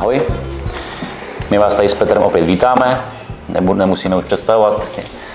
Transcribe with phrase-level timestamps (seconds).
[0.00, 0.22] Ahoj.
[1.50, 3.00] My vás tady s Petrem opět vítáme.
[3.48, 4.88] Nebu, nemusíme už představovat.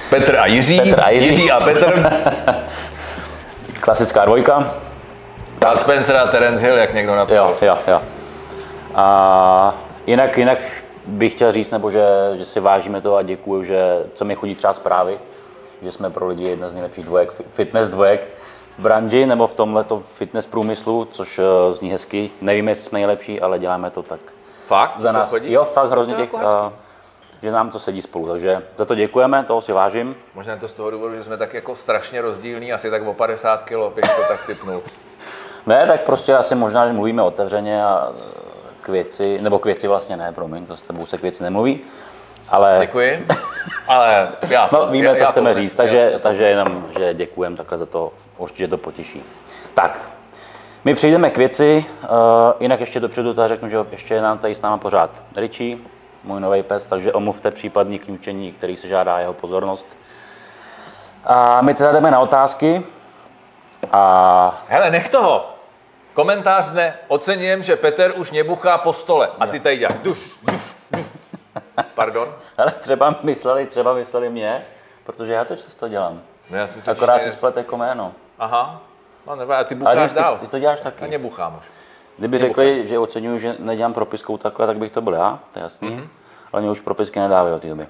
[0.10, 0.80] Petr a Jiří.
[0.80, 1.28] Petr a Jiří.
[1.28, 2.12] Jiří a Petr.
[3.80, 4.74] Klasická dvojka.
[5.60, 7.38] Bud Spencer a Terence Hill, jak někdo napsal.
[7.38, 8.02] Jo, jo, jo.
[8.96, 9.76] A
[10.08, 10.58] jinak, jinak
[11.06, 12.08] bych chtěl říct, nebo že,
[12.38, 15.20] že si vážíme to a děkuju, že co mi chodí třeba zprávy,
[15.82, 18.28] že jsme pro lidi jedna z nejlepších dvojek, fitness dvojek
[18.78, 22.30] v branži nebo v tomhle fitness průmyslu, což eh, zní hezky.
[22.42, 24.35] Nevím, jestli jsme nejlepší, ale děláme to tak
[24.66, 25.00] Fakt?
[25.00, 25.30] za nás.
[25.30, 25.52] chodí?
[25.52, 26.72] Jo, fakt hrozně To je těch, jako uh,
[27.42, 30.16] že nám to sedí spolu, takže za to děkujeme, toho si vážím.
[30.34, 33.14] Možná je to z toho důvodu, že jsme tak jako strašně rozdílní, asi tak o
[33.14, 34.84] 50 kg, bych to tak typnul.
[35.68, 38.24] Ne, tak prostě asi možná, že mluvíme otevřeně a eh,
[38.82, 41.82] k věci, nebo k věci vlastně ne, promiň, to s tebou se k věci nemluví,
[42.50, 43.26] ale Děkuji.
[43.88, 46.44] Ale já to, no, víme, já, co já chceme to, říct, já- takže, já takže
[46.44, 49.24] jenom, že děkujeme takhle za to, určitě to potěší.
[49.74, 50.00] Tak,
[50.86, 52.08] my přejdeme k věci, uh,
[52.60, 55.78] jinak ještě dopředu tady řeknu, že ještě je nám tady s náma pořád Richie,
[56.24, 59.88] můj nový pes, takže omluvte případný kňučení, který se žádá jeho pozornost.
[61.24, 62.84] A my teda jdeme na otázky.
[63.92, 65.56] A Hele, nech toho.
[66.14, 66.98] Komentář dne.
[67.08, 69.30] Ocením, že Petr už nebuchá po stole.
[69.40, 71.06] A ty tady děláš duš, duš, duš.
[71.96, 72.28] Pardon?
[72.58, 74.66] ale třeba mysleli, třeba mysleli mě,
[75.04, 76.22] protože já to často dělám.
[76.50, 78.12] No, já jsem totiž Akorát si splet jako jméno.
[78.40, 78.82] Aha.
[79.28, 80.38] No, nevadí, a ty bucháš ty, dál.
[80.42, 81.08] ty, to děláš taky.
[81.08, 81.66] nebuchám už.
[82.18, 85.64] Kdyby řekli, že oceňuju, že nedělám propiskou takhle, tak bych to byl já, to je
[85.64, 85.90] jasný.
[85.90, 86.08] Mm-hmm.
[86.54, 87.88] Ale mě už propisky nedávají od té doby.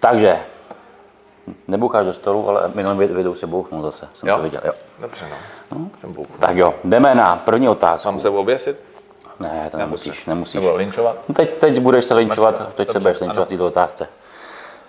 [0.00, 0.40] Takže,
[1.68, 4.36] nebucháš do stolu, ale minulým vid- videu si bouchnul zase, jsem Jo?
[4.36, 4.60] to viděl.
[4.64, 4.72] Jo.
[4.98, 5.36] Dobře, no.
[5.96, 6.32] Jsem bouchl.
[6.40, 8.08] Tak jo, jdeme na první otázku.
[8.08, 8.80] Mám se oběsit?
[9.40, 10.54] Ne, to nemusíš, nemusíš.
[10.54, 11.16] Nebo linčovat?
[11.28, 14.08] No Teď, teď budeš se linčovat, teď se dobře, budeš linčovat v této otázce.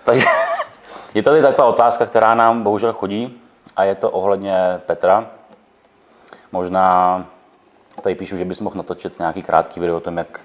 [0.04, 0.26] Takže
[1.14, 3.41] je tady taková otázka, která nám bohužel chodí
[3.76, 4.54] a je to ohledně
[4.86, 5.26] Petra.
[6.52, 7.26] Možná
[8.02, 10.40] tady píšu, že bys mohl natočit nějaký krátký video o tom, jak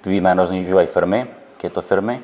[0.00, 2.20] tvý jméno znižují firmy, keto firmy.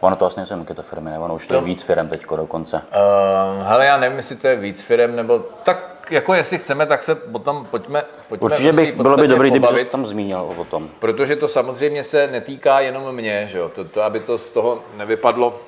[0.00, 1.18] Ono to vlastně nejsou jenom keto firmy, ne?
[1.18, 2.76] ono už to je To- víc firm teď dokonce.
[2.76, 7.02] Uh, hele, já nevím, jestli to je víc firem, nebo tak jako jestli chceme, tak
[7.02, 10.64] se potom pojďme, pojďme Určitě té bych, bylo by dobrý, kdyby se tam zmínil o
[10.64, 10.88] tom.
[10.98, 13.68] Protože to samozřejmě se netýká jenom mě, že jo?
[13.68, 15.60] To, to, aby to z toho nevypadlo,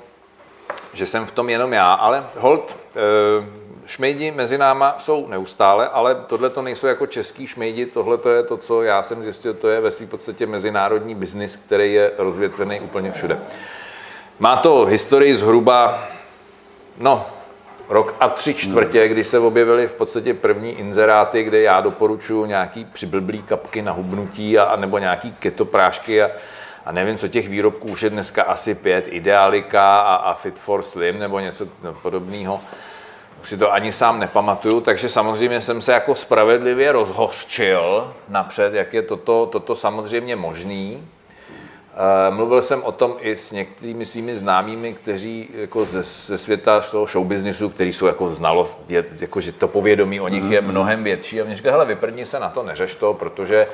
[0.93, 6.15] že jsem v tom jenom já, ale hold, uh, šmejdi mezi náma jsou neustále, ale
[6.15, 9.69] tohle to nejsou jako český šmejdi, tohle to je to, co já jsem zjistil, to
[9.69, 13.41] je ve své podstatě mezinárodní biznis, který je rozvětvený úplně všude.
[14.39, 16.09] Má to historii zhruba,
[16.99, 17.27] no,
[17.89, 22.85] rok a tři čtvrtě, kdy se objevily v podstatě první inzeráty, kde já doporučuji nějaký
[22.85, 26.31] přiblblý kapky na hubnutí a, a nebo nějaký keto prášky a,
[26.85, 30.83] a nevím, co těch výrobků už je dneska asi pět, Idealika a, a Fit for
[30.83, 31.67] Slim nebo něco
[32.03, 32.61] podobného.
[33.43, 38.95] Už si to ani sám nepamatuju, takže samozřejmě jsem se jako spravedlivě rozhořčil napřed, jak
[38.95, 41.03] je toto, toto samozřejmě možný.
[41.95, 46.83] Eh, Mluvil jsem o tom i s některými svými známými, kteří jako ze, ze světa
[46.83, 50.61] z toho showbiznisu, který jsou jako znalost, je, jako, že to povědomí o nich je
[50.61, 51.41] mnohem větší.
[51.41, 53.67] A mě říká, hele, vyprdni se na to, neřeš to, protože,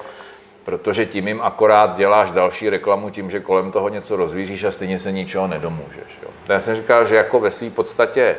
[0.64, 4.98] protože tím jim akorát děláš další reklamu tím, že kolem toho něco rozvíříš a stejně
[4.98, 6.18] se ničeho nedomůžeš.
[6.22, 6.28] Jo.
[6.48, 8.36] Já jsem říkal, že jako ve své podstatě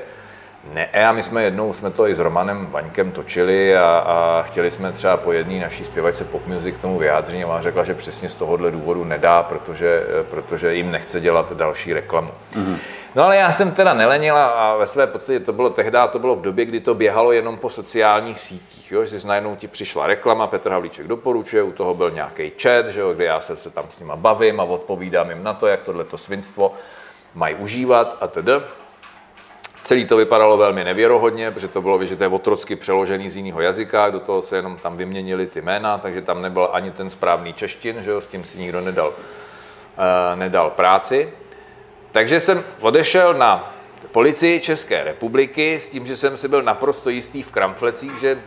[0.74, 4.72] ne, a my jsme jednou, jsme to i s Romanem Vaňkem točili a, a chtěli
[4.72, 7.94] jsme třeba po jedné naší zpěvačce pop music k tomu vyjádření a ona řekla, že
[7.94, 12.30] přesně z tohohle důvodu nedá, protože, protože jim nechce dělat další reklamu.
[12.54, 12.78] Mm-hmm.
[13.16, 16.36] No ale já jsem teda nelenila a ve své podstatě to bylo tehdy, to bylo
[16.36, 19.06] v době, kdy to běhalo jenom po sociálních sítích, jo?
[19.06, 23.14] že najednou ti přišla reklama, Petr Havlíček doporučuje, u toho byl nějaký chat, že jo?
[23.14, 26.18] kde já se, se tam s nima bavím a odpovídám jim na to, jak tohleto
[26.18, 26.74] svinstvo
[27.36, 28.52] mají užívat a tedy.
[29.88, 34.20] Celý to vypadalo velmi nevěrohodně, protože to bylo, je otrocky přeložený z jiného jazyka, do
[34.20, 38.12] toho se jenom tam vyměnili ty jména, takže tam nebyl ani ten správný češtin, že
[38.12, 41.30] jo, s tím si nikdo nedal, uh, nedal práci.
[42.12, 43.74] Takže jsem odešel na
[44.12, 48.42] policii České republiky s tím, že jsem si byl naprosto jistý v kramflecích, že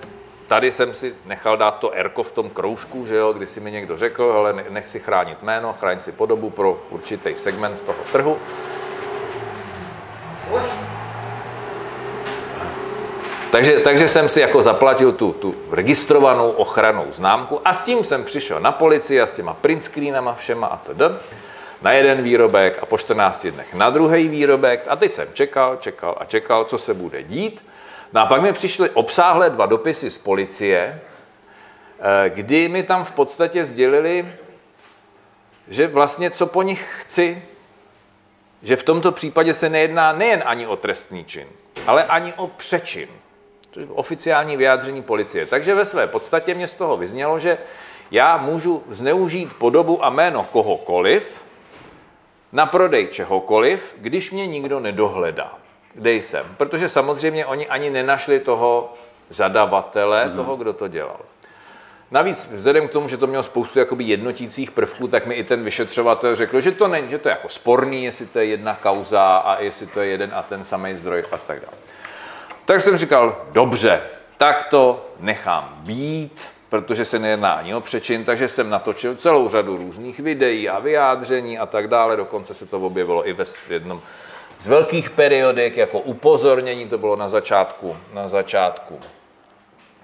[0.46, 3.70] tady jsem si nechal dát to erko v tom kroužku, že jo, kdy si mi
[3.70, 8.38] někdo řekl, ale nech si chránit jméno, chráň si podobu pro určitý segment toho trhu.
[13.50, 18.24] Takže, takže jsem si jako zaplatil tu, tu registrovanou ochranou známku a s tím jsem
[18.24, 21.02] přišel na policii a s těma print screenama všema a td.
[21.82, 26.16] Na jeden výrobek a po 14 dnech na druhý výrobek a teď jsem čekal, čekal
[26.20, 27.64] a čekal, co se bude dít.
[28.12, 31.00] No a pak mi přišly obsáhlé dva dopisy z policie,
[32.00, 34.32] eh, kdy mi tam v podstatě sdělili,
[35.68, 37.42] že vlastně co po nich chci,
[38.62, 41.46] že v tomto případě se nejedná nejen ani o trestný čin,
[41.86, 43.08] ale ani o přečin,
[43.70, 45.46] což oficiální vyjádření policie.
[45.46, 47.58] Takže ve své podstatě mě z toho vyznělo, že
[48.10, 51.42] já můžu zneužít podobu a jméno kohokoliv
[52.52, 55.58] na prodej čehokoliv, když mě nikdo nedohledá,
[55.94, 56.46] kde jsem.
[56.56, 58.94] Protože samozřejmě oni ani nenašli toho
[59.28, 60.36] zadavatele, mm.
[60.36, 61.20] toho, kdo to dělal.
[62.10, 65.64] Navíc vzhledem k tomu, že to mělo spoustu jakoby jednotících prvků, tak mi i ten
[65.64, 69.36] vyšetřovatel řekl, že to není, že to je jako sporný, jestli to je jedna kauza
[69.36, 71.76] a jestli to je jeden a ten samý zdroj a tak dále.
[72.70, 74.00] Tak jsem říkal, dobře,
[74.36, 79.76] tak to nechám být, protože se nejedná ani o přečin, takže jsem natočil celou řadu
[79.76, 82.16] různých videí a vyjádření a tak dále.
[82.16, 84.00] Dokonce se to objevilo i ve jednom
[84.60, 89.00] z velkých periodek jako upozornění, to bylo na začátku, na začátku,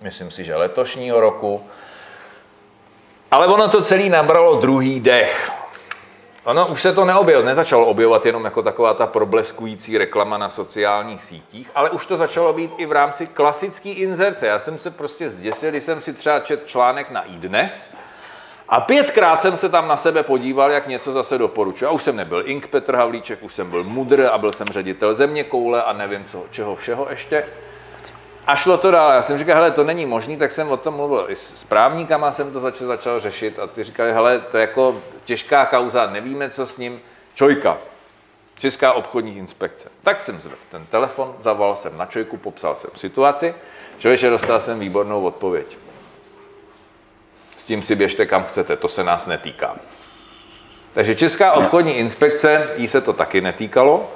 [0.03, 1.67] myslím si, že letošního roku.
[3.31, 5.56] Ale ono to celé nabralo druhý dech.
[6.47, 11.23] Ono už se to neobjevilo, nezačalo objevovat jenom jako taková ta probleskující reklama na sociálních
[11.23, 14.47] sítích, ale už to začalo být i v rámci klasické inzerce.
[14.47, 17.91] Já jsem se prostě zděsil, když jsem si třeba čet článek na iDnes
[18.69, 21.89] a pětkrát jsem se tam na sebe podíval, jak něco zase doporučuje.
[21.89, 25.15] A už jsem nebyl Ink Petr Havlíček, už jsem byl Mudr a byl jsem ředitel
[25.15, 27.45] Země koule a nevím co, čeho všeho ještě.
[28.47, 29.13] A šlo to dál.
[29.13, 31.27] Já jsem říkal, hele, to není možný, tak jsem o tom mluvil.
[31.29, 34.97] I s právníkama jsem to začal, začal řešit a ty říkali, hele, to je jako
[35.25, 37.01] těžká kauza, nevíme, co s ním.
[37.35, 37.79] Čojka,
[38.59, 39.89] Česká obchodní inspekce.
[40.03, 43.55] Tak jsem zvedl ten telefon, zavolal jsem na Čojku, popsal jsem situaci.
[43.99, 45.79] Člověče, dostal jsem výbornou odpověď.
[47.57, 49.77] S tím si běžte kam chcete, to se nás netýká.
[50.93, 54.11] Takže Česká obchodní inspekce, jí se to taky netýkalo,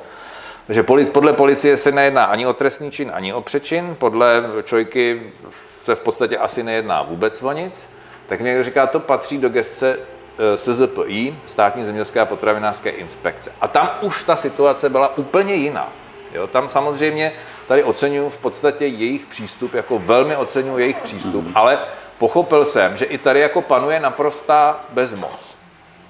[0.70, 0.82] takže
[1.12, 3.96] podle policie se nejedná ani o trestný čin, ani o přečin.
[3.98, 5.32] Podle Čojky
[5.80, 7.88] se v podstatě asi nejedná vůbec o nic.
[8.26, 13.52] Tak někdo říká, to patří do gestce eh, SZPI, státní zemědělské a potravinářské inspekce.
[13.60, 15.92] A tam už ta situace byla úplně jiná.
[16.34, 17.32] Jo, tam samozřejmě
[17.68, 21.78] tady oceňuji v podstatě jejich přístup, jako velmi oceňuji jejich přístup, ale
[22.18, 25.59] pochopil jsem, že i tady jako panuje naprostá bezmoc.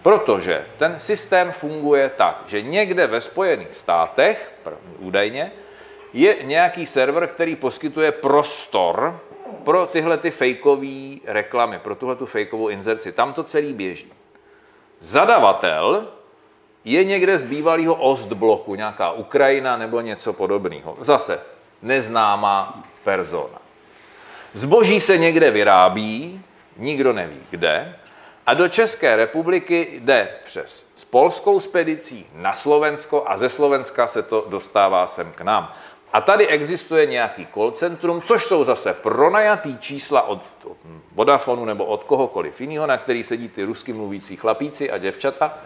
[0.03, 4.53] Protože ten systém funguje tak, že někde ve Spojených státech,
[4.99, 5.53] údajně,
[6.13, 9.21] je nějaký server, který poskytuje prostor
[9.65, 13.13] pro tyhle ty fejkové reklamy, pro tuhle tu fejkovou inzerci.
[13.13, 14.13] Tam to celý běží.
[15.01, 16.09] Zadavatel
[16.85, 20.97] je někde z bývalého Ostbloku, nějaká Ukrajina nebo něco podobného.
[21.01, 21.41] Zase
[21.83, 23.59] neznámá persona.
[24.53, 26.43] Zboží se někde vyrábí,
[26.77, 27.97] nikdo neví kde,
[28.47, 34.23] a do České republiky jde přes s polskou spedicí na Slovensko a ze Slovenska se
[34.23, 35.75] to dostává sem k nám.
[36.13, 40.77] A tady existuje nějaký call centrum, což jsou zase pronajatý čísla od, od
[41.13, 45.59] Vodafonu nebo od kohokoliv jiného, na který sedí ty rusky mluvící chlapíci a děvčata.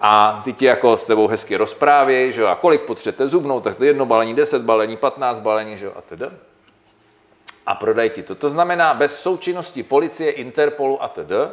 [0.00, 3.84] A ty ti jako s tebou hezky rozprávějí, že a kolik potřebujete zubnou, tak to
[3.84, 6.30] jedno balení, 10 balení, 15 balení, že a teda.
[7.66, 8.34] A prodaj ti to.
[8.34, 11.50] To znamená, bez součinnosti policie, Interpolu a teda,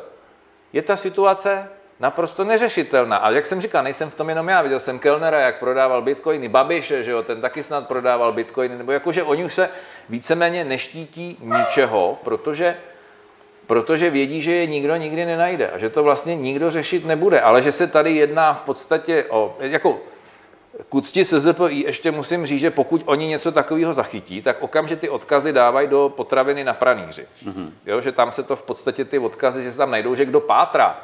[0.73, 1.69] je ta situace
[1.99, 3.17] naprosto neřešitelná.
[3.17, 4.61] A jak jsem říkal, nejsem v tom jenom já.
[4.61, 8.91] Viděl jsem Kellnera, jak prodával bitcoiny, Babiše, že jo, ten taky snad prodával bitcoiny, nebo
[8.91, 9.69] jakože oni už se
[10.09, 12.77] víceméně neštítí ničeho, protože
[13.67, 17.61] protože vědí, že je nikdo nikdy nenajde a že to vlastně nikdo řešit nebude, ale
[17.61, 19.99] že se tady jedná v podstatě o, jako
[20.89, 25.09] k úcti SZPI ještě musím říct, že pokud oni něco takového zachytí, tak okamžitě ty
[25.09, 27.27] odkazy dávají do potraviny na pranýři.
[27.45, 27.71] Mm-hmm.
[27.85, 30.39] Jo, že tam se to v podstatě ty odkazy, že se tam najdou, že kdo
[30.39, 31.03] pátra,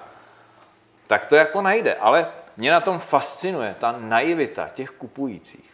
[1.07, 1.95] tak to jako najde.
[1.95, 2.27] Ale
[2.57, 5.69] mě na tom fascinuje ta naivita těch kupujících.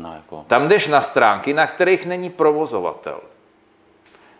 [0.00, 0.44] No, jako...
[0.48, 3.20] Tam jdeš na stránky, na kterých není provozovatel,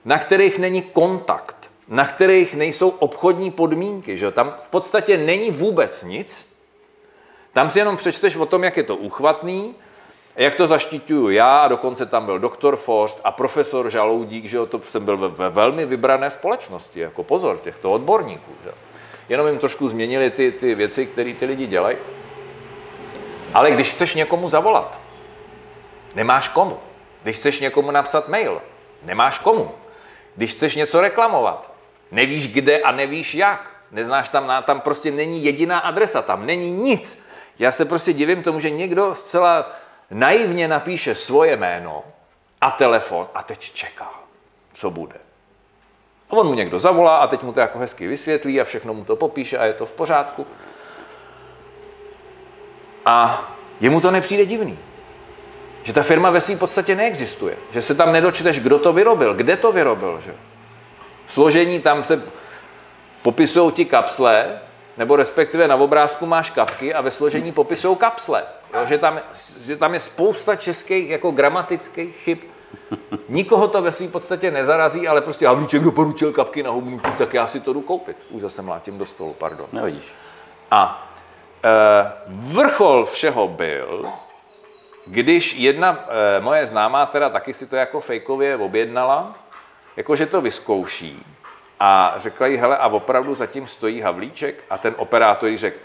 [0.05, 4.19] na kterých není kontakt, na kterých nejsou obchodní podmínky.
[4.19, 4.31] Že?
[4.31, 6.56] Tam v podstatě není vůbec nic,
[7.57, 9.75] tam si jenom přečteš o tom, jak je to uchvatný,
[10.37, 14.67] jak to zaštiťuju já, a dokonce tam byl doktor Forst a profesor Žaloudík, že jo,
[14.67, 18.53] to jsem byl ve, ve velmi vybrané společnosti, jako pozor těchto odborníků.
[18.65, 18.71] Že?
[19.29, 21.97] Jenom jim trošku změnili ty, ty věci, které ty lidi dělají.
[23.55, 24.99] Ale když chceš někomu zavolat,
[26.15, 26.79] nemáš komu.
[27.23, 28.63] Když chceš někomu napsat mail,
[29.03, 29.71] nemáš komu.
[30.35, 31.73] Když chceš něco reklamovat,
[32.13, 33.71] nevíš kde a nevíš jak.
[33.91, 37.26] Neznáš tam, tam prostě není jediná adresa, tam není nic.
[37.59, 39.73] Já se prostě divím tomu, že někdo zcela
[40.11, 42.05] naivně napíše svoje jméno
[42.61, 44.11] a telefon a teď čeká,
[44.75, 45.15] co bude.
[46.31, 49.05] A on mu někdo zavolá a teď mu to jako hezky vysvětlí a všechno mu
[49.05, 50.47] to popíše a je to v pořádku.
[53.05, 53.49] A
[53.81, 54.79] jemu to nepřijde divný.
[55.83, 57.57] Že ta firma ve své podstatě neexistuje.
[57.71, 60.21] Že se tam nedočteš, kdo to vyrobil, kde to vyrobil.
[60.21, 60.35] Že?
[61.27, 62.23] Složení tam se
[63.23, 64.61] popisují ti kapsle,
[64.97, 68.45] nebo respektive na obrázku máš kapky a ve složení popisou kapsle.
[68.75, 69.21] Jo, že, tam,
[69.61, 72.39] že tam je spousta českých jako gramatických chyb.
[73.29, 77.47] Nikoho to ve své podstatě nezarazí, ale prostě Havlíček doporučil kapky na hubnutí, tak já
[77.47, 78.17] si to jdu koupit.
[78.31, 79.67] Už zase mlátím do stolu, pardon.
[79.73, 80.05] Nevidíš.
[80.71, 81.09] A
[81.65, 84.07] e, vrchol všeho byl,
[85.07, 89.35] když jedna e, moje známá teda taky si to jako fejkově objednala,
[89.97, 91.36] jakože to vyzkouší
[91.81, 95.79] a řekla jí, hele, a opravdu zatím stojí Havlíček a ten operátor jí řekl,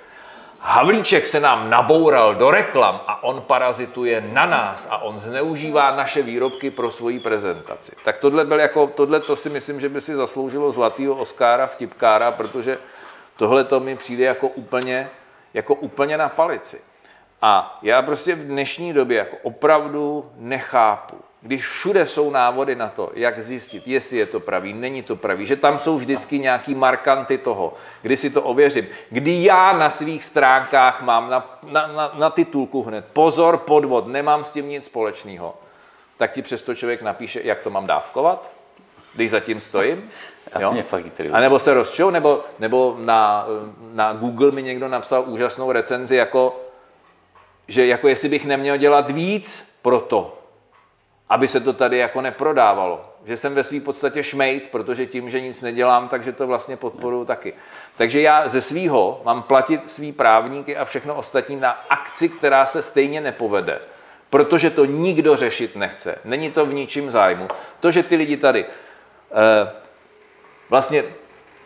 [0.64, 6.22] Havlíček se nám naboural do reklam a on parazituje na nás a on zneužívá naše
[6.22, 7.92] výrobky pro svoji prezentaci.
[8.04, 12.32] Tak tohle, byl jako, tohle to si myslím, že by si zasloužilo zlatýho Oscara vtipkára,
[12.32, 12.78] protože
[13.36, 15.10] tohle to mi přijde jako úplně,
[15.54, 16.82] jako úplně na palici.
[17.42, 23.12] A já prostě v dnešní době jako opravdu nechápu, když všude jsou návody na to,
[23.14, 27.38] jak zjistit, jestli je to pravý, není to pravý, že tam jsou vždycky nějaký markanty
[27.38, 32.30] toho, kdy si to ověřím, kdy já na svých stránkách mám na, na, na, na
[32.30, 35.56] titulku hned pozor, podvod, nemám s tím nic společného,
[36.18, 38.52] tak ti přesto člověk napíše, jak to mám dávkovat,
[39.16, 40.10] když zatím stojím.
[40.60, 40.74] Jo?
[41.34, 43.46] A nebo se rozčou, nebo, nebo na,
[43.94, 46.62] na Google mi někdo napsal úžasnou recenzi, jako,
[47.68, 50.41] že jako jestli bych neměl dělat víc pro to,
[51.32, 53.06] aby se to tady jako neprodávalo.
[53.26, 57.26] Že jsem ve své podstatě šmejt, protože tím, že nic nedělám, takže to vlastně podporuji
[57.26, 57.54] taky.
[57.96, 62.82] Takže já ze svýho mám platit svý právníky a všechno ostatní na akci, která se
[62.82, 63.80] stejně nepovede.
[64.30, 66.16] Protože to nikdo řešit nechce.
[66.26, 67.48] Není to v ničím zájmu.
[67.80, 69.72] To, že ty lidi tady eh,
[70.70, 71.04] vlastně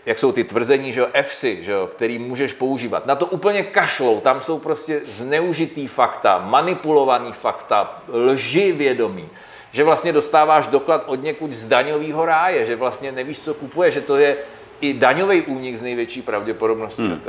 [0.05, 3.05] jak jsou ty tvrzení, že jo, EFSI, že jo, který můžeš používat.
[3.05, 9.29] Na to úplně kašlou, tam jsou prostě zneužitý fakta, manipulovaný fakta, lži vědomí
[9.75, 14.01] že vlastně dostáváš doklad od někud z daňového ráje, že vlastně nevíš, co kupuje, že
[14.01, 14.38] to je
[14.82, 17.03] i daňový únik z největší pravděpodobností.
[17.03, 17.22] Hmm.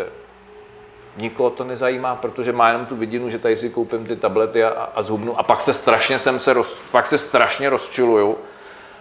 [1.17, 4.69] Nikoho to nezajímá, protože má jenom tu vidinu, že tady si koupím ty tablety a,
[4.95, 8.38] a zhubnu a pak se strašně jsem se roz, pak se strašně rozčiluju,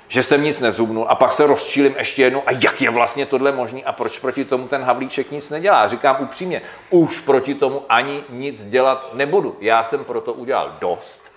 [0.08, 3.52] že jsem nic nezhubnul a pak se rozčílim ještě jednou a jak je vlastně tohle
[3.52, 5.88] možný a proč proti tomu ten Havlíček nic nedělá.
[5.88, 9.58] Říkám upřímně, už proti tomu ani nic dělat nebudu.
[9.60, 11.35] Já jsem proto udělal dost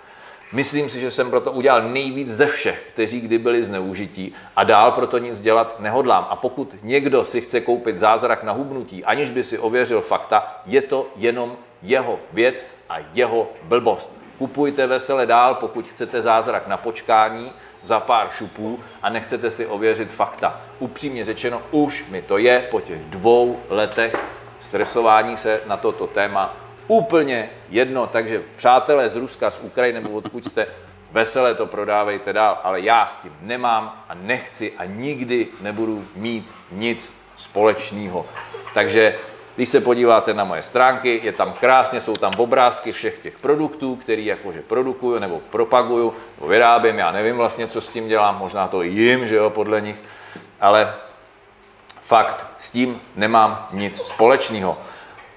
[0.52, 4.92] Myslím si, že jsem proto udělal nejvíc ze všech, kteří kdy byli zneužití a dál
[4.92, 6.26] proto nic dělat nehodlám.
[6.30, 10.82] A pokud někdo si chce koupit zázrak na hubnutí, aniž by si ověřil fakta, je
[10.82, 14.10] to jenom jeho věc a jeho blbost.
[14.38, 17.52] Kupujte vesele dál, pokud chcete zázrak na počkání
[17.82, 20.60] za pár šupů a nechcete si ověřit fakta.
[20.78, 24.16] Upřímně řečeno, už mi to je po těch dvou letech
[24.60, 26.56] stresování se na toto téma
[26.88, 28.06] úplně jedno.
[28.06, 30.66] Takže přátelé z Ruska, z Ukrajiny nebo odkud jste,
[31.12, 36.54] veselé to prodávejte dál, ale já s tím nemám a nechci a nikdy nebudu mít
[36.72, 38.26] nic společného.
[38.74, 39.18] Takže
[39.56, 43.96] když se podíváte na moje stránky, je tam krásně, jsou tam obrázky všech těch produktů,
[43.96, 48.68] který jakože produkuju nebo propaguju, nebo vyrábím, já nevím vlastně, co s tím dělám, možná
[48.68, 49.96] to jim, že jo, podle nich,
[50.60, 50.94] ale
[52.02, 54.78] fakt, s tím nemám nic společného.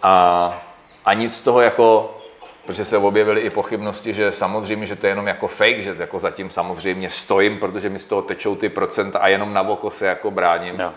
[0.03, 0.70] A
[1.05, 2.17] a nic z toho jako,
[2.65, 6.19] protože se objevily i pochybnosti, že samozřejmě, že to je jenom jako fake, že jako
[6.19, 10.05] zatím samozřejmě stojím, protože mi z toho tečou ty procenta a jenom na oko se
[10.05, 10.79] jako bráním.
[10.79, 10.91] Jo.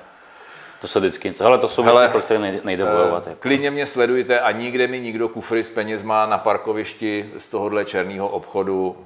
[0.81, 1.45] To se vždycky něco.
[1.45, 3.27] Hele, to jsou Hele, věci, pro které nejde bojovat.
[3.27, 3.39] Jako.
[3.41, 8.29] Klidně mě sledujte a nikde mi nikdo kufry s penězma na parkovišti z tohohle černého
[8.29, 8.97] obchodu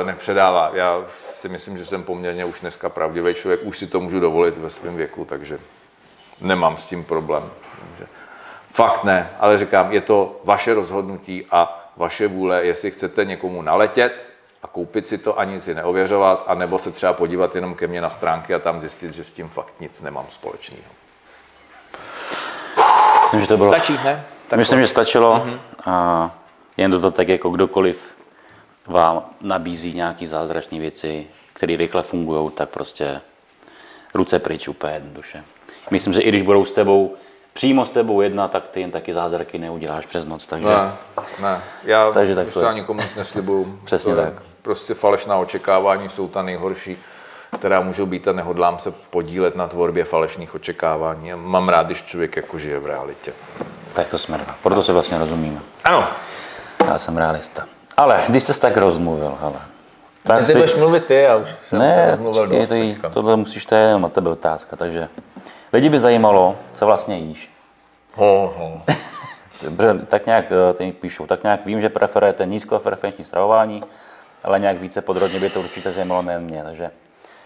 [0.00, 0.70] e, nepředává.
[0.74, 4.58] Já si myslím, že jsem poměrně už dneska pravdivý člověk, už si to můžu dovolit
[4.58, 5.58] ve svém věku, takže
[6.40, 7.50] nemám s tím problém.
[8.72, 14.26] Fakt ne, ale říkám, je to vaše rozhodnutí a vaše vůle, jestli chcete někomu naletět
[14.62, 18.00] a koupit si to a nic si neověřovat, anebo se třeba podívat jenom ke mně
[18.00, 20.82] na stránky a tam zjistit, že s tím fakt nic nemám společného.
[23.22, 23.72] Myslím, že to bylo...
[23.72, 24.24] Stačí, ne?
[24.48, 25.36] Tak Myslím, že stačilo.
[25.36, 25.58] Mm-hmm.
[25.84, 26.30] A
[26.76, 27.98] jen to tak jako kdokoliv
[28.86, 33.20] vám nabízí nějaké zázračné věci, které rychle fungují, tak prostě
[34.14, 35.44] ruce pryč úplně jednoduše.
[35.90, 37.16] Myslím, že i když budou s tebou
[37.52, 40.46] přímo s tebou jedna, tak ty jen taky zázraky neuděláš přes noc.
[40.46, 40.92] Takže, ne,
[41.40, 41.60] ne.
[41.84, 43.78] Já takže tak prostě nikomu nic neslibuju.
[43.84, 44.32] Přesně tak.
[44.62, 46.98] Prostě falešná očekávání jsou ta nejhorší,
[47.58, 51.32] která můžou být a nehodlám se podílet na tvorbě falešných očekávání.
[51.34, 53.32] Mám rád, když člověk jako žije v realitě.
[53.92, 54.54] Tak to jsme dva.
[54.62, 55.60] Proto se vlastně rozumíme.
[55.84, 56.08] Ano.
[56.86, 57.66] Já jsem realista.
[57.96, 59.60] Ale když jsi tak rozmluvil, hele.
[60.22, 60.52] Tak ty si...
[60.52, 62.72] budeš mluvit ty, já už jsem ne, se rozmluvil dost
[63.14, 65.08] tohle musíš, to je jenom na tebe otázka, takže
[65.72, 67.50] Lidi by zajímalo, co vlastně jíš.
[68.14, 68.82] Ho, ho.
[70.08, 73.82] tak nějak, eh, teď píšou, tak nějak vím, že preferujete nízkofrekvenční stravování,
[74.44, 76.90] ale nějak více podrobně by to určitě zajímalo nejen mě, takže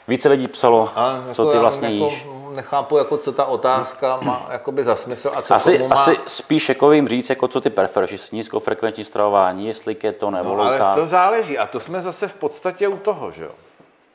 [0.08, 2.26] více lidí psalo, a, jako co ty vlastně jako jíš.
[2.54, 5.94] nechápu, jako co ta otázka má jakoby za smysl a co Asi, komu má...
[5.94, 10.56] asi spíš jako vím říct, jako co ty preferuješ, jestli nízkofrekvenční stravování, jestli keto nebo
[10.56, 13.50] No, ale to záleží a to jsme zase v podstatě u toho, že jo.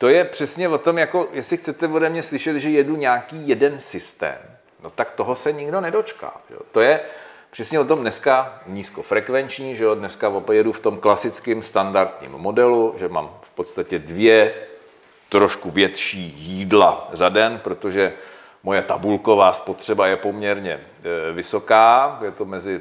[0.02, 3.80] To je přesně o tom, jako jestli chcete ode mě slyšet, že jedu nějaký jeden
[3.80, 4.38] systém,
[4.82, 6.40] no tak toho se nikdo nedočká.
[6.50, 6.58] Jo.
[6.72, 7.00] To je
[7.50, 13.08] přesně o tom dneska nízkofrekvenční, že jo, dneska jedu v tom klasickém standardním modelu, že
[13.08, 14.54] mám v podstatě dvě
[15.28, 18.12] trošku větší jídla za den, protože
[18.62, 22.80] moje tabulková spotřeba je poměrně e, vysoká, je to mezi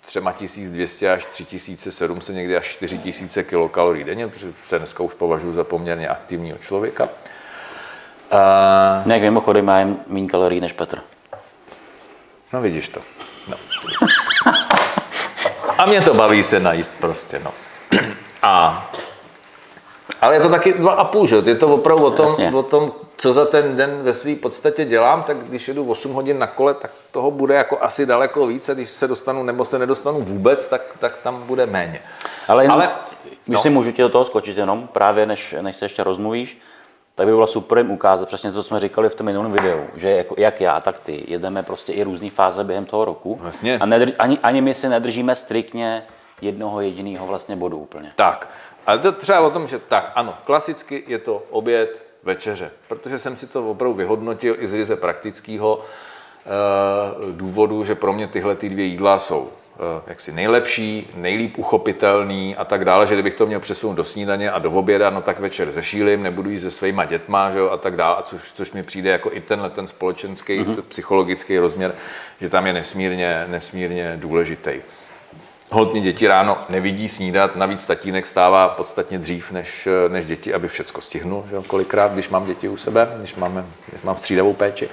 [0.00, 6.08] 3200 až 3700, někdy až 4000 kilokalorií denně, protože se dneska už považuji za poměrně
[6.08, 7.08] aktivního člověka.
[8.30, 11.00] A, Ne, mimochodem já jem méně kalorií než Petr.
[12.52, 13.00] no vidíš to.
[13.48, 13.56] No.
[15.78, 17.52] A mě to baví se najíst prostě, no.
[18.42, 18.90] A
[20.20, 21.36] ale je to taky dva a půl, že?
[21.44, 22.52] Je to opravdu o tom, Jasně.
[22.52, 26.38] o tom, co za ten den ve své podstatě dělám, tak když jedu 8 hodin
[26.38, 29.78] na kole, tak toho bude jako asi daleko víc a když se dostanu nebo se
[29.78, 32.00] nedostanu vůbec, tak, tak tam bude méně.
[32.48, 32.90] Ale, jenom, Ale-
[33.44, 33.62] když no.
[33.62, 36.58] si můžu ti do toho skočit jenom, právě než, než se ještě rozmluvíš,
[37.14, 39.80] tak by bylo super jim ukázat přesně to, co jsme říkali v tom minulém videu,
[39.96, 43.78] že jako, jak já, tak ty jedeme prostě i různé fáze během toho roku Jasně.
[43.78, 46.02] a nedrž, ani, ani my si nedržíme striktně
[46.42, 48.12] jednoho jediného vlastně bodu úplně.
[48.16, 48.48] Tak,
[48.90, 53.36] ale to třeba o tom, že tak, ano, klasicky je to oběd, večeře, protože jsem
[53.36, 55.84] si to opravdu vyhodnotil i z ryze praktického
[56.46, 62.56] e, důvodu, že pro mě tyhle ty dvě jídla jsou e, jaksi nejlepší, nejlíp uchopitelný
[62.56, 65.40] a tak dále, že kdybych to měl přesunout do snídaně a do oběda, no tak
[65.40, 68.72] večer zešílim, nebudu jít se svýma dětma, že jo, a tak dále, a což, což
[68.72, 70.82] mi přijde jako i tenhle ten společenský, mm-hmm.
[70.82, 71.94] psychologický rozměr,
[72.40, 74.82] že tam je nesmírně, nesmírně důležitý.
[75.72, 80.68] Hold mě děti ráno nevidí snídat, navíc tatínek stává podstatně dřív než, než děti, aby
[80.68, 84.88] všecko stihnul, že kolikrát, když mám děti u sebe, když, máme, když mám střídavou péči.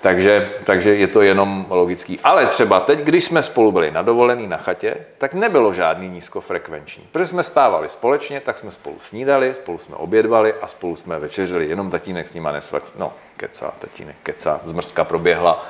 [0.00, 2.20] Takže, takže je to jenom logický.
[2.24, 7.04] Ale třeba teď, když jsme spolu byli na dovolený na chatě, tak nebylo žádný nízkofrekvenční.
[7.12, 11.68] Protože jsme stávali společně, tak jsme spolu snídali, spolu jsme obědvali a spolu jsme večeřili.
[11.68, 12.82] Jenom tatínek s nima nesvač...
[12.98, 15.66] No, kecá, tatínek kecá, zmrzka proběhla,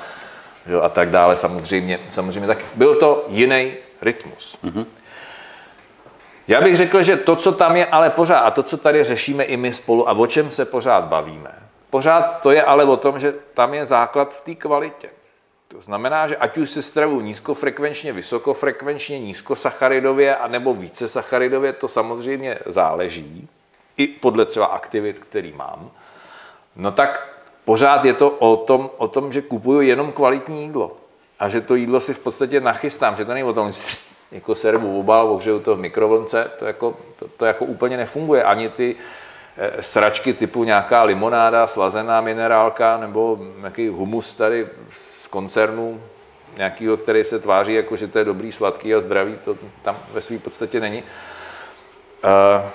[0.67, 1.35] jo, a tak dále.
[1.35, 4.57] Samozřejmě, samozřejmě tak byl to jiný rytmus.
[4.63, 4.85] Mm-hmm.
[6.47, 9.43] Já bych řekl, že to, co tam je ale pořád, a to, co tady řešíme
[9.43, 11.51] i my spolu a o čem se pořád bavíme,
[11.89, 15.09] pořád to je ale o tom, že tam je základ v té kvalitě.
[15.67, 21.87] To znamená, že ať už se stravu nízkofrekvenčně, vysokofrekvenčně, nízkosacharidově a nebo více sacharidově, to
[21.87, 23.47] samozřejmě záleží,
[23.97, 25.91] i podle třeba aktivit, který mám,
[26.75, 30.97] no tak pořád je to o tom, o tom, že kupuju jenom kvalitní jídlo.
[31.39, 33.71] A že to jídlo si v podstatě nachystám, že to není o tom,
[34.31, 38.43] jako servu obal, ohřeju to v mikrovlnce, to jako, to, to jako úplně nefunguje.
[38.43, 38.95] Ani ty
[39.57, 44.67] eh, sračky typu nějaká limonáda, slazená minerálka nebo nějaký humus tady
[45.23, 46.01] z koncernu,
[46.57, 50.21] nějakýho, který se tváří jako, že to je dobrý, sladký a zdravý, to tam ve
[50.21, 51.03] své podstatě není.
[52.23, 52.69] Uh,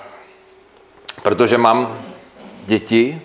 [1.23, 2.01] protože mám
[2.65, 3.21] děti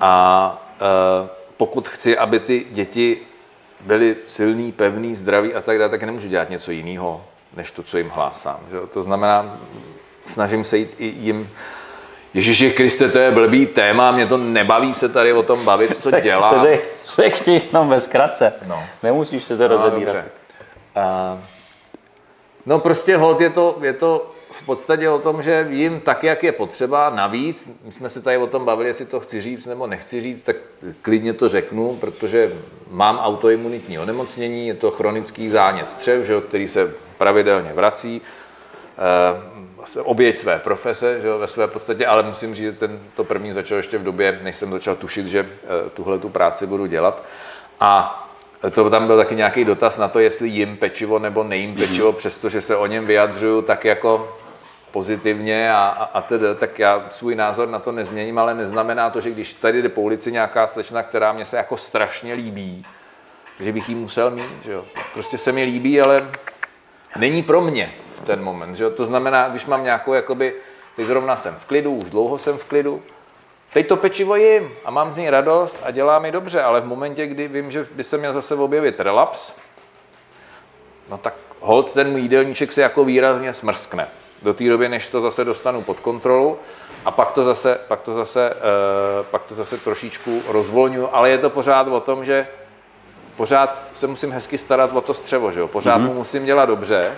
[0.00, 3.26] a uh, pokud chci, aby ty děti
[3.82, 7.24] byli silný, pevný, zdraví a tak dále, tak nemůžu dělat něco jiného,
[7.56, 8.60] než to, co jim hlásám.
[8.70, 8.76] Že?
[8.92, 9.58] To znamená,
[10.26, 11.50] snažím se jít i jim
[12.34, 16.10] Ježíši Kriste, to je blbý téma, mě to nebaví se tady o tom bavit, co
[16.20, 16.60] dělám.
[16.60, 16.66] To
[17.22, 18.52] řekni jenom ve zkratce.
[18.66, 18.82] No.
[19.02, 20.14] Nemusíš se to No, rozebírat.
[20.14, 20.24] dobře.
[20.96, 21.38] A,
[22.66, 26.44] no prostě hold je to, je to v podstatě o tom, že jim tak, jak
[26.44, 29.86] je potřeba, navíc, my jsme se tady o tom bavili, jestli to chci říct nebo
[29.86, 30.56] nechci říct, tak
[31.02, 32.52] klidně to řeknu, protože
[32.90, 38.22] mám autoimunitní onemocnění, je to chronický zánět střev, že, který se pravidelně vrací,
[38.98, 43.52] eh, oběť své profese že ve své podstatě, ale musím říct, že ten, to první
[43.52, 47.22] začalo ještě v době, než jsem začal tušit, že eh, tuhle tu práci budu dělat.
[47.80, 48.18] A
[48.70, 52.60] to tam byl taky nějaký dotaz na to, jestli jim pečivo nebo nejím pečivo, přestože
[52.60, 54.38] se o něm vyjadřuju tak jako
[54.92, 59.20] pozitivně a, a, a tedy, tak já svůj názor na to nezměním, ale neznamená to,
[59.20, 62.86] že když tady jde po ulici nějaká slečna, která mě se jako strašně líbí,
[63.60, 64.84] že bych jí musel mít, že jo.
[65.12, 66.30] Prostě se mi líbí, ale
[67.16, 68.90] není pro mě v ten moment, že jo.
[68.90, 70.54] To znamená, když mám nějakou, jakoby,
[70.96, 73.02] teď zrovna jsem v klidu, už dlouho jsem v klidu,
[73.72, 76.86] Teď to pečivo jim a mám z ní radost a dělá mi dobře, ale v
[76.86, 79.52] momentě, kdy vím, že by se měl zase objevit relaps,
[81.08, 84.08] no tak hold ten můj jídelníček se jako výrazně smrskne.
[84.42, 86.58] Do té doby, než to zase dostanu pod kontrolu
[87.04, 91.38] a pak to zase, pak to zase, uh, pak to zase trošičku rozvolňuju, ale je
[91.38, 92.46] to pořád o tom, že
[93.36, 95.68] pořád se musím hezky starat o to střevo, že jo?
[95.68, 96.06] Pořád mm-hmm.
[96.06, 97.12] mu musím dělat dobře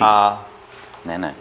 [0.00, 0.44] a
[1.04, 1.34] Ne, ne.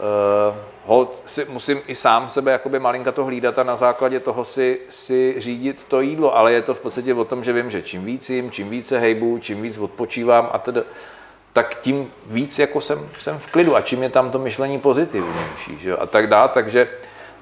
[0.50, 4.46] uh, hold si musím i sám sebe jakoby malinka to hlídat a na základě toho
[4.46, 7.82] si, si řídit to jídlo, ale je to v podstatě o tom, že vím, že
[7.82, 10.82] čím víc jim, čím více hejbu, čím víc odpočívám a tedy,
[11.58, 15.78] tak tím víc jako jsem, jsem v klidu a čím je tam to myšlení pozitivnější
[15.80, 15.96] že?
[15.96, 16.88] a tak dále, takže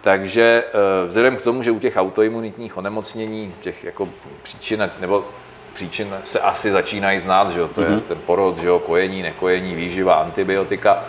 [0.01, 4.09] takže eh, vzhledem k tomu, že u těch autoimunitních onemocnění, těch jako
[4.43, 5.25] příčin, nebo
[5.73, 7.67] příčin se asi začínají znát, že jo?
[7.67, 7.83] to mm-hmm.
[7.83, 8.01] je mhm.
[8.01, 8.79] ten porod, že jo?
[8.79, 11.05] kojení, nekojení, výživa, antibiotika,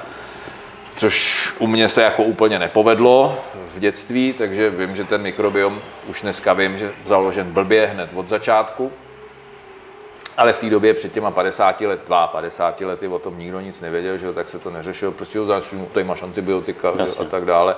[0.97, 3.39] což u mě se jako úplně nepovedlo
[3.75, 8.29] v dětství, takže vím, že ten mikrobiom už dneska vím, že založen blbě hned od
[8.29, 8.93] začátku,
[10.37, 12.01] ale v té době před těma 50 let,
[12.33, 15.63] 52 lety o tom nikdo nic nevěděl, že jo, tak se to neřešilo, prostě jo,
[15.93, 17.77] tady máš antibiotika že, a tak dále.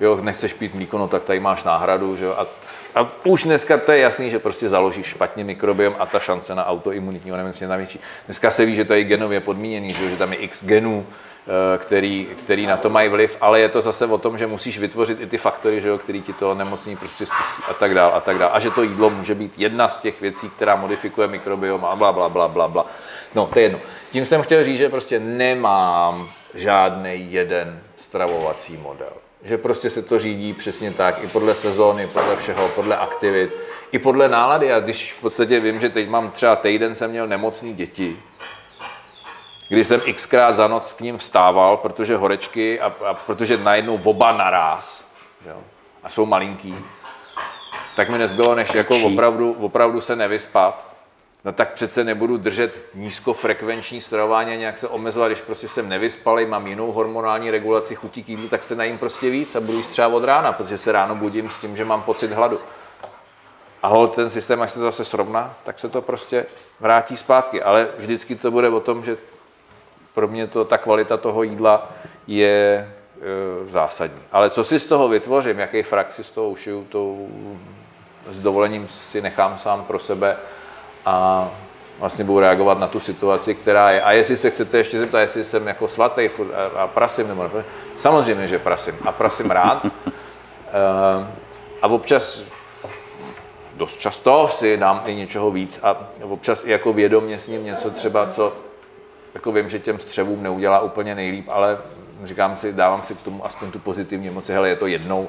[0.00, 2.46] Jo, nechceš pít mlíko, no tak tady máš náhradu, že jo, a,
[2.94, 6.66] a už dneska to je jasný, že prostě založíš špatně mikrobiom a ta šance na
[6.66, 8.00] autoimunitní onemocnění je tam větší.
[8.26, 11.06] Dneska se ví, že to je genově podmíněný, že, jo, že tam je x genů,
[11.78, 15.20] který, který na to mají vliv, ale je to zase o tom, že musíš vytvořit
[15.20, 18.20] i ty faktory, že jo, který ti to nemocní prostě spustí a tak dále a
[18.20, 18.52] tak dále.
[18.52, 22.12] A že to jídlo může být jedna z těch věcí, která modifikuje mikrobiom a bla,
[22.12, 22.86] bla, bla, bla, bla.
[23.34, 23.78] No, to je jedno.
[24.10, 30.18] Tím jsem chtěl říct, že prostě nemám žádný jeden stravovací model že prostě se to
[30.18, 33.56] řídí přesně tak, i podle sezóny, podle všeho, podle aktivit,
[33.92, 34.72] i podle nálady.
[34.72, 38.16] A když v podstatě vím, že teď mám třeba týden jsem měl nemocný děti,
[39.68, 44.32] kdy jsem xkrát za noc k ním vstával, protože horečky a, a protože najednou oba
[44.32, 45.04] naraz,
[45.46, 45.56] jo,
[46.02, 46.76] a jsou malinký,
[47.96, 50.88] tak mi nezbylo, než jako opravdu, opravdu se nevyspat
[51.44, 56.46] no tak přece nebudu držet nízkofrekvenční stravování a nějak se omezovat, když prostě jsem nevyspalý,
[56.46, 59.88] mám jinou hormonální regulaci chutí k jídlu, tak se najím prostě víc a budu jíst
[59.88, 62.58] třeba od rána, protože se ráno budím s tím, že mám pocit hladu.
[63.82, 66.46] A hol ten systém, až se to zase srovná, tak se to prostě
[66.80, 67.62] vrátí zpátky.
[67.62, 69.16] Ale vždycky to bude o tom, že
[70.18, 71.90] pro mě to, ta kvalita toho jídla
[72.26, 74.18] je e, zásadní.
[74.32, 77.16] Ale co si z toho vytvořím, jaký frak si z toho ušiju, to
[78.28, 80.36] s dovolením si nechám sám pro sebe
[81.06, 81.48] a
[81.98, 84.02] vlastně budu reagovat na tu situaci, která je.
[84.02, 86.28] A jestli se chcete ještě zeptat, jestli jsem jako svatý
[86.76, 87.64] a prasim, nebo ne,
[87.96, 88.94] samozřejmě, že prasim.
[89.04, 89.86] A prasim rád.
[89.86, 91.26] Eh,
[91.82, 92.42] a občas,
[93.74, 97.90] dost často si dám i něčeho víc a občas i jako vědomě s ním něco
[97.90, 98.67] třeba, co
[99.38, 101.78] jako vím, že těm střevům neudělá úplně nejlíp, ale
[102.24, 105.28] říkám si, dávám si k tomu aspoň tu pozitivní emoci, hele, je to jednou,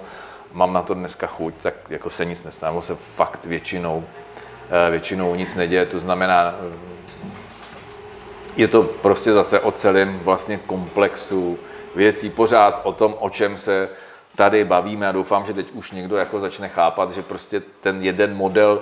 [0.54, 4.04] mám na to dneska chuť, tak jako se nic nestane, se fakt většinou
[4.72, 6.56] Eh, většinou nic neděje, to znamená,
[8.56, 11.60] je to prostě zase o celém vlastně komplexu
[11.96, 13.90] věcí, pořád o tom, o čem se
[14.36, 18.36] tady bavíme a doufám, že teď už někdo jako začne chápat, že prostě ten jeden
[18.36, 18.82] model